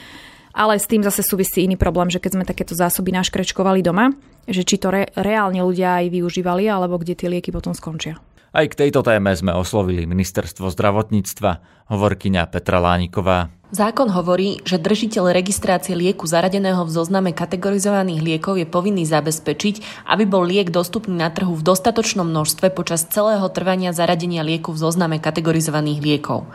Ale 0.53 0.77
s 0.77 0.85
tým 0.85 1.01
zase 1.01 1.25
súvisí 1.25 1.65
iný 1.65 1.75
problém, 1.75 2.13
že 2.13 2.21
keď 2.21 2.31
sme 2.37 2.45
takéto 2.45 2.77
zásoby 2.77 3.09
naškrečkovali 3.09 3.81
doma, 3.81 4.13
že 4.45 4.61
či 4.61 4.77
to 4.77 4.93
re- 4.93 5.09
reálne 5.17 5.59
ľudia 5.65 6.05
aj 6.05 6.13
využívali, 6.13 6.69
alebo 6.69 7.01
kde 7.01 7.17
tie 7.17 7.27
lieky 7.27 7.49
potom 7.49 7.73
skončia. 7.73 8.21
Aj 8.53 8.69
k 8.69 8.77
tejto 8.77 9.01
téme 9.01 9.33
sme 9.33 9.49
oslovili 9.57 10.05
ministerstvo 10.05 10.69
zdravotníctva, 10.69 11.51
hovorkyňa 11.89 12.53
Petra 12.53 12.77
Lániková. 12.77 13.49
Zákon 13.73 14.05
hovorí, 14.13 14.61
že 14.69 14.77
držiteľ 14.77 15.33
registrácie 15.33 15.97
lieku 15.97 16.29
zaradeného 16.29 16.85
v 16.85 16.93
zozname 16.93 17.33
kategorizovaných 17.33 18.21
liekov 18.21 18.61
je 18.61 18.69
povinný 18.69 19.01
zabezpečiť, 19.01 20.05
aby 20.13 20.29
bol 20.29 20.45
liek 20.45 20.69
dostupný 20.69 21.17
na 21.17 21.33
trhu 21.33 21.57
v 21.57 21.65
dostatočnom 21.65 22.21
množstve 22.21 22.69
počas 22.69 23.09
celého 23.09 23.41
trvania 23.49 23.89
zaradenia 23.89 24.45
lieku 24.45 24.77
v 24.77 24.81
zozname 24.85 25.17
kategorizovaných 25.17 26.05
liekov. 26.05 26.45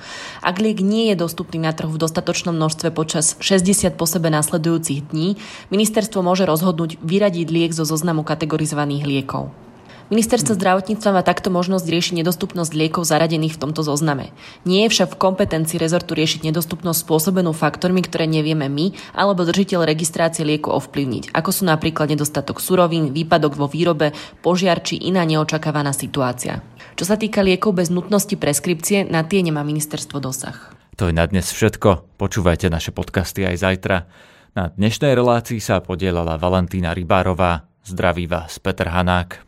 Ak 0.46 0.62
liek 0.62 0.78
nie 0.78 1.10
je 1.10 1.18
dostupný 1.18 1.58
na 1.58 1.74
trhu 1.74 1.90
v 1.90 1.98
dostatočnom 1.98 2.54
množstve 2.54 2.94
počas 2.94 3.34
60 3.42 3.98
po 3.98 4.06
sebe 4.06 4.30
nasledujúcich 4.30 5.10
dní, 5.10 5.42
ministerstvo 5.74 6.22
môže 6.22 6.46
rozhodnúť 6.46 7.02
vyradiť 7.02 7.50
liek 7.50 7.74
zo 7.74 7.82
zoznamu 7.82 8.22
kategorizovaných 8.22 9.02
liekov. 9.02 9.67
Ministerstvo 10.08 10.56
zdravotníctva 10.56 11.20
má 11.20 11.20
takto 11.20 11.52
možnosť 11.52 11.84
riešiť 11.84 12.14
nedostupnosť 12.24 12.72
liekov 12.72 13.04
zaradených 13.04 13.60
v 13.60 13.60
tomto 13.60 13.84
zozname. 13.84 14.32
Nie 14.64 14.88
je 14.88 14.92
však 14.96 15.12
v 15.12 15.20
kompetencii 15.20 15.76
rezortu 15.76 16.16
riešiť 16.16 16.48
nedostupnosť 16.48 17.04
spôsobenú 17.04 17.52
faktormi, 17.52 18.00
ktoré 18.00 18.24
nevieme 18.24 18.72
my 18.72 18.96
alebo 19.12 19.44
držiteľ 19.44 19.84
registrácie 19.84 20.48
lieku 20.48 20.72
ovplyvniť, 20.72 21.36
ako 21.36 21.50
sú 21.52 21.68
napríklad 21.68 22.08
nedostatok 22.08 22.56
surovín, 22.56 23.12
výpadok 23.12 23.52
vo 23.52 23.68
výrobe, 23.68 24.16
požiar 24.40 24.80
či 24.80 24.96
iná 24.96 25.28
neočakávaná 25.28 25.92
situácia. 25.92 26.64
Čo 26.96 27.04
sa 27.04 27.20
týka 27.20 27.44
liekov 27.44 27.76
bez 27.76 27.92
nutnosti 27.92 28.32
preskripcie, 28.32 29.04
na 29.04 29.28
tie 29.28 29.44
nemá 29.44 29.60
ministerstvo 29.60 30.24
dosah. 30.24 30.56
To 30.96 31.12
je 31.12 31.14
na 31.14 31.28
dnes 31.28 31.44
všetko. 31.52 32.16
Počúvajte 32.16 32.72
naše 32.72 32.96
podcasty 32.96 33.44
aj 33.44 33.60
zajtra. 33.60 34.08
Na 34.56 34.72
dnešnej 34.72 35.12
relácii 35.12 35.60
sa 35.60 35.84
podielala 35.84 36.40
Valentína 36.40 36.96
Rybárová. 36.96 37.68
Zdraví 37.84 38.24
vás 38.24 38.56
Peter 38.56 38.88
Hanák. 38.88 39.47